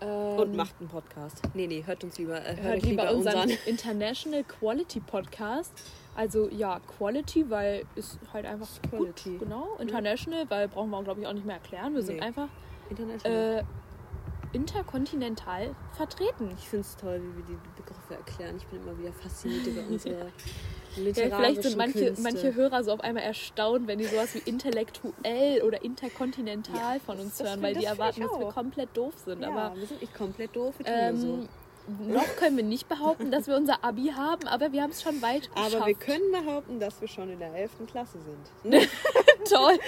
Ähm, 0.00 0.38
Und 0.38 0.56
macht 0.56 0.74
einen 0.80 0.88
Podcast. 0.88 1.42
Nee, 1.54 1.66
nee, 1.66 1.82
hört 1.84 2.02
uns 2.04 2.18
lieber. 2.18 2.40
Äh, 2.40 2.56
hört, 2.56 2.62
hört 2.62 2.82
lieber 2.82 3.02
lieber 3.02 3.16
unseren 3.16 3.42
unseren. 3.42 3.58
International 3.66 4.44
Quality 4.44 5.00
Podcast. 5.00 5.72
Also 6.14 6.48
ja, 6.50 6.78
Quality, 6.80 7.48
weil 7.50 7.84
ist 7.94 8.18
halt 8.32 8.44
einfach 8.46 8.68
Quality. 8.90 9.30
Gut, 9.38 9.40
genau. 9.40 9.76
International, 9.78 10.44
weil 10.50 10.68
brauchen 10.68 10.90
wir 10.90 11.02
glaube 11.02 11.20
ich 11.20 11.26
auch 11.26 11.32
nicht 11.32 11.46
mehr 11.46 11.56
erklären. 11.56 11.94
Wir 11.94 12.02
sind 12.02 12.16
Nee. 12.16 12.22
einfach 12.22 12.48
International. 12.90 13.58
äh, 13.60 13.64
interkontinental 14.52 15.74
vertreten. 15.92 16.50
ich 16.58 16.68
finde 16.68 16.82
es 16.86 16.96
toll, 16.96 17.22
wie 17.22 17.36
wir 17.38 17.44
die 17.44 17.58
Begriffe 17.80 18.14
erklären. 18.14 18.56
Ich 18.58 18.66
bin 18.66 18.82
immer 18.82 18.98
wieder 18.98 19.12
fasziniert 19.12 19.66
über 19.66 19.80
unsere 19.88 20.18
Ja, 20.18 21.02
literarischen 21.02 21.36
vielleicht 21.38 21.62
sind 21.62 21.76
manche, 21.78 22.04
Künste. 22.04 22.22
manche 22.22 22.54
Hörer 22.54 22.84
so 22.84 22.92
auf 22.92 23.00
einmal 23.00 23.22
erstaunt, 23.22 23.86
wenn 23.86 23.98
die 23.98 24.04
sowas 24.04 24.34
wie 24.34 24.40
intellektuell 24.40 25.62
oder 25.62 25.82
interkontinental 25.82 26.76
Ja, 26.76 27.00
von 27.00 27.18
uns 27.18 27.38
das- 27.38 27.38
das 27.38 27.46
hören, 27.48 27.52
find- 27.54 27.62
weil 27.64 27.74
die 27.76 27.80
das 27.86 27.92
erwarten, 27.92 28.20
dass 28.20 28.38
wir 28.38 28.48
komplett 28.48 28.94
doof 28.94 29.14
sind. 29.24 29.40
ja, 29.40 29.48
Aber 29.48 29.76
wir 29.80 29.86
sind 29.86 30.02
nicht 30.02 30.14
komplett 30.14 30.54
doof. 30.54 30.74
Wir 30.78 30.86
ähm, 30.86 31.48
noch 32.08 32.36
können 32.36 32.56
wir 32.56 32.64
nicht 32.64 32.88
behaupten, 32.88 33.30
dass 33.30 33.46
wir 33.48 33.56
unser 33.56 33.82
Abi 33.84 34.12
haben, 34.16 34.46
aber 34.46 34.72
wir 34.72 34.82
haben 34.82 34.90
es 34.90 35.02
schon 35.02 35.20
weit 35.22 35.50
geschafft. 35.54 35.74
Aber 35.76 35.86
wir 35.86 35.94
können 35.94 36.30
behaupten, 36.30 36.78
dass 36.80 37.00
wir 37.00 37.08
schon 37.08 37.30
in 37.30 37.38
der 37.38 37.54
11. 37.54 37.70
Klasse 37.90 38.18
sind. 38.62 38.72
Toll. 39.50 39.78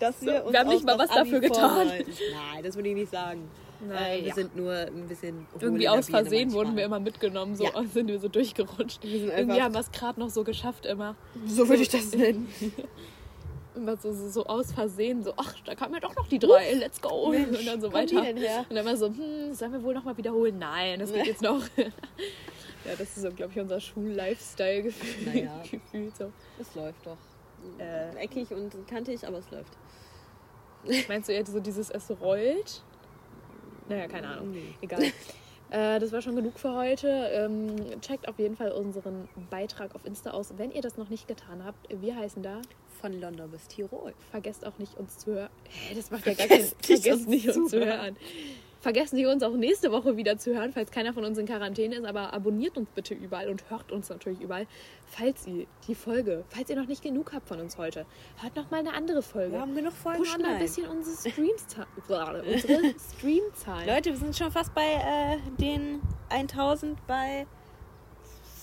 Dass 0.00 0.20
wir, 0.22 0.38
So, 0.38 0.42
uns 0.44 0.52
wir 0.52 0.60
haben 0.60 0.68
nicht 0.68 0.84
mal 0.84 0.98
was 0.98 1.10
Abi 1.10 1.18
dafür 1.30 1.40
getan. 1.40 1.86
Nein, 1.88 2.62
das 2.64 2.74
würde 2.76 2.88
ich 2.88 2.94
nicht 2.96 3.12
sagen. 3.12 3.48
Nein, 3.86 4.18
äh, 4.20 4.20
wir 4.22 4.28
ja. 4.28 4.34
sind 4.34 4.56
nur 4.56 4.72
ein 4.72 5.06
bisschen 5.06 5.46
Irgendwie 5.60 5.88
aus 5.88 6.08
Versehen 6.08 6.52
wurden 6.52 6.76
wir 6.76 6.84
immer 6.84 6.98
mitgenommen, 6.98 7.54
so 7.56 7.64
Ja. 7.64 7.70
sind 7.92 8.08
wir 8.08 8.18
so 8.18 8.28
durchgerutscht. 8.28 9.02
Wir 9.02 9.20
sind 9.20 9.28
Irgendwie 9.28 9.52
einfach- 9.52 9.64
haben 9.64 9.74
wir 9.74 9.80
es 9.80 9.92
gerade 9.92 10.18
noch 10.18 10.30
so 10.30 10.44
geschafft 10.44 10.86
immer. 10.86 11.14
So 11.46 11.68
würde 11.68 11.82
ich 11.82 11.88
das 11.90 12.12
nennen. 12.14 12.48
Immer 13.76 13.96
so, 13.96 14.12
so, 14.12 14.28
so 14.28 14.46
aus 14.46 14.72
Versehen, 14.72 15.22
so, 15.22 15.34
ach, 15.36 15.54
da 15.64 15.74
kam 15.74 15.92
ja 15.92 16.00
doch 16.00 16.14
noch 16.16 16.26
die 16.28 16.38
drei, 16.38 16.72
let's 16.74 17.00
go. 17.00 17.28
Mensch, 17.30 17.58
und 17.58 17.66
dann 17.66 17.80
so 17.80 17.92
weiter. 17.92 18.18
Und 18.20 18.42
dann 18.70 18.76
immer 18.78 18.96
so, 18.96 19.08
hm, 19.08 19.52
sollen 19.52 19.72
wir 19.72 19.82
wohl 19.82 19.94
nochmal 19.94 20.16
wiederholen? 20.16 20.58
Nein, 20.58 20.98
das 20.98 21.12
geht 21.12 21.26
jetzt 21.26 21.42
noch. 21.42 21.60
ja, 21.76 22.92
das 22.98 23.00
ist 23.00 23.20
so, 23.22 23.30
glaube 23.30 23.52
ich, 23.52 23.60
unser 23.60 23.78
Schul-Lifestyle 23.78 24.82
gefühl- 24.82 25.26
Naja. 25.26 25.62
gefühlt. 25.70 26.16
So. 26.16 26.32
Es 26.58 26.74
läuft 26.74 27.06
doch. 27.06 27.18
Äh. 27.78 28.16
Eckig 28.24 28.50
und 28.50 28.72
kantig, 28.88 29.26
aber 29.26 29.38
es 29.38 29.50
läuft. 29.50 29.72
Meinst 31.08 31.28
du 31.28 31.32
eher 31.32 31.44
so 31.44 31.60
dieses, 31.60 31.90
es 31.90 32.10
rollt? 32.20 32.82
Naja, 33.88 34.06
keine 34.08 34.28
Ahnung. 34.28 34.52
Nee. 34.52 34.74
Egal. 34.80 35.02
Äh, 35.70 35.98
das 35.98 36.12
war 36.12 36.22
schon 36.22 36.36
genug 36.36 36.58
für 36.58 36.74
heute. 36.74 37.08
Ähm, 37.08 38.00
checkt 38.00 38.28
auf 38.28 38.38
jeden 38.38 38.56
Fall 38.56 38.72
unseren 38.72 39.28
Beitrag 39.50 39.94
auf 39.94 40.04
Insta 40.04 40.30
aus, 40.30 40.54
wenn 40.56 40.70
ihr 40.70 40.80
das 40.82 40.96
noch 40.96 41.08
nicht 41.08 41.26
getan 41.28 41.64
habt. 41.64 41.88
Wir 41.90 42.16
heißen 42.16 42.42
da. 42.42 42.62
Von 43.06 43.20
London 43.20 43.48
bis 43.52 43.68
Tirol. 43.68 44.14
Vergesst 44.32 44.66
auch 44.66 44.76
nicht, 44.78 44.96
uns 44.98 45.18
zu 45.18 45.32
hören. 45.32 45.50
Hä, 45.68 45.94
das 45.94 46.10
macht 46.10 46.26
ja 46.26 46.34
gar 46.34 46.48
keinen 46.48 46.64
Vergesst 46.64 46.88
nicht, 46.88 47.02
Vergesst 47.04 47.20
uns 47.20 47.26
nicht, 47.28 47.56
uns 47.56 47.70
zu 47.70 47.78
hören. 47.86 48.16
Vergesst 48.80 49.12
nicht, 49.14 49.26
uns 49.26 49.44
auch 49.44 49.54
nächste 49.54 49.92
Woche 49.92 50.16
wieder 50.16 50.38
zu 50.38 50.52
hören, 50.56 50.72
falls 50.72 50.90
keiner 50.90 51.12
von 51.14 51.24
uns 51.24 51.38
in 51.38 51.46
Quarantäne 51.46 51.94
ist. 51.94 52.04
Aber 52.04 52.32
abonniert 52.32 52.76
uns 52.76 52.88
bitte 52.90 53.14
überall 53.14 53.48
und 53.48 53.70
hört 53.70 53.92
uns 53.92 54.08
natürlich 54.08 54.40
überall, 54.40 54.66
falls 55.06 55.46
ihr 55.46 55.66
die 55.86 55.94
Folge, 55.94 56.42
falls 56.48 56.68
ihr 56.68 56.74
noch 56.74 56.88
nicht 56.88 57.00
genug 57.00 57.32
habt 57.32 57.46
von 57.46 57.60
uns 57.60 57.78
heute, 57.78 58.06
hört 58.42 58.56
noch 58.56 58.72
mal 58.72 58.80
eine 58.80 58.92
andere 58.92 59.22
Folge. 59.22 59.52
Wir 59.52 59.60
haben 59.60 59.76
genug 59.76 59.92
Folgen 59.92 60.18
Pusht 60.18 60.32
mal 60.38 60.38
ein 60.40 60.44
online. 60.54 60.64
bisschen 60.64 60.88
unsere 60.88 61.16
Streamzahlen. 61.30 62.44
unsere 62.44 62.94
Streamzahlen. 63.16 63.88
Leute, 63.88 64.10
wir 64.10 64.16
sind 64.18 64.36
schon 64.36 64.50
fast 64.50 64.74
bei 64.74 64.82
äh, 64.82 65.36
den 65.60 66.00
1000 66.30 67.06
bei 67.06 67.46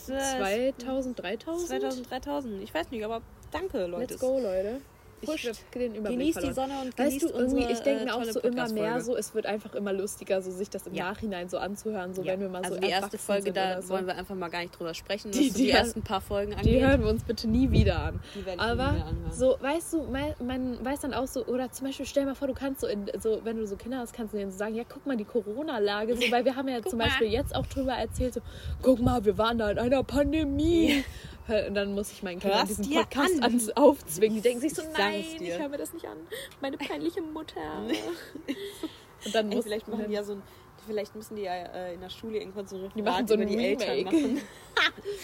äh, 0.10 0.73
2000, 0.77 1.17
3000? 1.17 1.67
2000, 1.69 2.12
3000. 2.12 2.62
Ich 2.63 2.73
weiß 2.73 2.91
nicht, 2.91 3.06
aber 3.06 3.21
danke, 3.54 3.86
Leute. 3.86 4.13
Let's 4.13 4.20
go, 4.22 4.39
Leute. 4.39 4.82
Pusht. 5.26 5.52
den 5.74 5.96
Überblick 5.96 6.20
Genießt 6.20 6.44
die. 6.44 6.52
Sonne 6.52 6.74
und 6.82 6.88
Weißt 7.00 7.08
genießt 7.12 7.24
du, 7.24 7.30
irgendwie, 7.30 7.72
ich 7.72 7.80
denke 7.80 8.02
äh, 8.02 8.06
mir 8.08 8.13
auch 8.16 8.26
so 8.26 8.42
immer 8.42 8.68
mehr 8.74 9.00
so, 9.00 9.16
es 9.16 9.34
wird 9.34 9.46
einfach 9.46 9.74
immer 9.74 9.94
lustiger, 9.94 10.42
so 10.42 10.52
sich 10.52 10.70
das 10.70 10.86
im 10.86 10.96
Ja. 10.96 11.06
Nachhinein 11.12 11.48
so 11.48 11.60
anzuhören, 11.60 12.13
so 12.13 12.24
Ja. 12.24 12.34
wenn 12.34 12.42
wir 12.42 12.50
mal 12.50 12.62
also 12.62 12.76
so 12.76 12.82
die 12.82 12.89
erste 12.89 13.18
Folge, 13.18 13.54
da 13.54 13.82
so. 13.82 13.94
wollen 13.94 14.06
wir 14.06 14.18
einfach 14.18 14.36
mal 14.36 14.50
gar 14.50 14.60
nicht 14.60 14.78
drüber 14.78 14.94
sprechen, 14.94 15.32
Die- 15.32 15.50
die, 15.50 15.52
die- 15.54 15.70
ersten 15.70 16.02
paar 16.02 16.20
Folgen 16.20 16.52
Die 16.52 16.58
angeht. 16.58 16.82
hören 16.82 17.04
wir 17.04 17.10
uns 17.10 17.24
bitte 17.24 17.48
nie 17.48 17.72
wieder 17.72 18.00
an. 18.02 18.20
Die 18.36 18.60
Aber 18.60 18.96
so, 19.32 19.56
weißt 19.62 19.94
du, 19.94 20.04
man, 20.04 20.34
man 20.46 20.84
weiß 20.84 21.00
dann 21.00 21.13
auch 21.13 21.28
so, 21.28 21.46
oder 21.46 21.72
zum 21.72 21.88
Beispiel 21.88 22.06
stell 22.06 22.26
mal 22.26 22.36
vor, 22.36 22.50
du 22.50 22.54
kannst 22.54 22.82
so, 22.82 22.88
in, 22.88 23.10
so 23.22 23.39
wenn 23.46 23.56
du 23.56 23.66
so 23.66 23.78
Kinder 23.78 24.00
hast, 24.00 24.12
kannst 24.12 24.34
du 24.34 24.38
denen 24.39 24.52
so 24.52 24.58
sagen, 24.58 24.76
ja, 24.76 24.84
guck 24.84 25.06
mal, 25.06 25.16
die 25.16 25.24
Corona-Lage, 25.24 26.18
so, 26.18 26.30
weil 26.34 26.44
wir 26.44 26.58
haben 26.58 26.68
ja 26.68 26.82
zum. 26.86 27.00
Beispiel 27.00 27.28
jetzt 27.30 27.56
auch 27.56 27.66
drüber 27.68 27.94
erzählt, 27.94 28.34
so, 28.34 28.42
guck 28.82 29.00
mal, 29.00 29.24
wir 29.24 29.38
waren 29.38 29.58
da 29.58 29.72
in 29.72 29.80
einer 29.80 30.04
Pandemie. 30.04 31.06
Und 31.47 31.73
dann 31.75 31.93
muss 31.93 32.12
ich 32.12 32.23
meinen 32.23 32.39
Kindern 32.39 32.65
diesen 32.67 32.89
Podcast 32.89 33.36
an. 33.38 33.43
ans 33.43 33.69
aufzwingen. 33.71 34.36
Die 34.38 34.41
denken 34.41 34.62
sich 34.62 34.73
so, 34.73 34.82
Ich 34.82 34.97
nein, 34.97 35.23
ich 35.39 35.60
höre 35.60 35.69
mir 35.69 35.77
das 35.77 35.93
nicht 35.93 36.06
an. 36.08 36.17
Meine 36.62 36.77
peinliche 36.77 37.21
Mutter. 37.21 37.60
Und 39.25 39.36
dann 39.36 39.49
Ey, 39.49 39.56
muss 39.56 39.65
vielleicht 39.65 39.88
machen 39.88 40.06
die 40.08 40.13
ja 40.13 40.23
so 40.23 40.34
ein, 40.34 40.41
vielleicht 40.86 41.15
müssen 41.15 41.36
die 41.36 41.43
ja 41.43 41.53
äh, 41.53 41.93
in 41.93 42.01
der 42.01 42.10
Schule 42.10 42.39
irgendwann 42.39 42.67
so 42.67 42.75
ein 42.77 42.91
Die 42.95 43.01
machen 43.01 43.25
Referat 43.25 43.29
so 43.29 43.36
über 43.36 43.45
die 43.45 43.58
Eltern 43.58 43.89
Remake. 43.89 44.15
machen. 44.17 44.41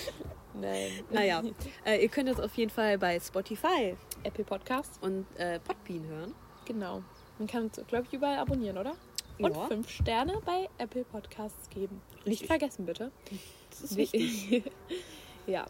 Nein. 0.61 0.91
Naja, 1.09 1.43
äh, 1.85 2.01
ihr 2.01 2.09
könnt 2.09 2.27
das 2.29 2.39
auf 2.39 2.53
jeden 2.55 2.71
Fall 2.71 2.97
bei 2.97 3.19
Spotify 3.19 3.95
Apple 4.23 4.43
Podcast. 4.43 5.01
und 5.01 5.25
äh, 5.37 5.59
Podbean 5.59 6.05
hören. 6.07 6.35
Genau. 6.65 7.01
Man 7.37 7.47
kann 7.47 7.63
uns, 7.63 7.79
glaube 7.87 8.05
ich, 8.07 8.13
überall 8.13 8.37
abonnieren, 8.39 8.77
oder? 8.77 8.93
Und 9.39 9.55
Ja. 9.55 9.67
fünf 9.67 9.89
Sterne 9.89 10.41
bei 10.45 10.67
Apple 10.77 11.05
Podcasts 11.05 11.69
geben. 11.69 12.01
Nicht 12.25 12.27
Richtig. 12.41 12.47
vergessen, 12.47 12.85
bitte. 12.85 13.11
Das 13.69 13.81
ist 13.81 13.95
wichtig. 13.95 14.63
ja. 15.47 15.65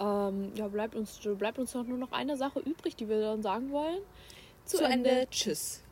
Ähm, 0.00 0.52
ja, 0.54 0.66
bleibt 0.68 0.94
uns, 0.94 1.20
bleibt 1.38 1.58
uns 1.58 1.72
doch 1.72 1.84
nur 1.84 1.98
noch 1.98 2.12
eine 2.12 2.36
Sache 2.36 2.60
übrig, 2.60 2.96
die 2.96 3.08
wir 3.08 3.20
dann 3.20 3.42
sagen 3.42 3.70
wollen. 3.70 4.00
zu, 4.64 4.78
zu 4.78 4.84
Ende. 4.84 5.10
Ende. 5.10 5.30
Tschüss. 5.30 5.82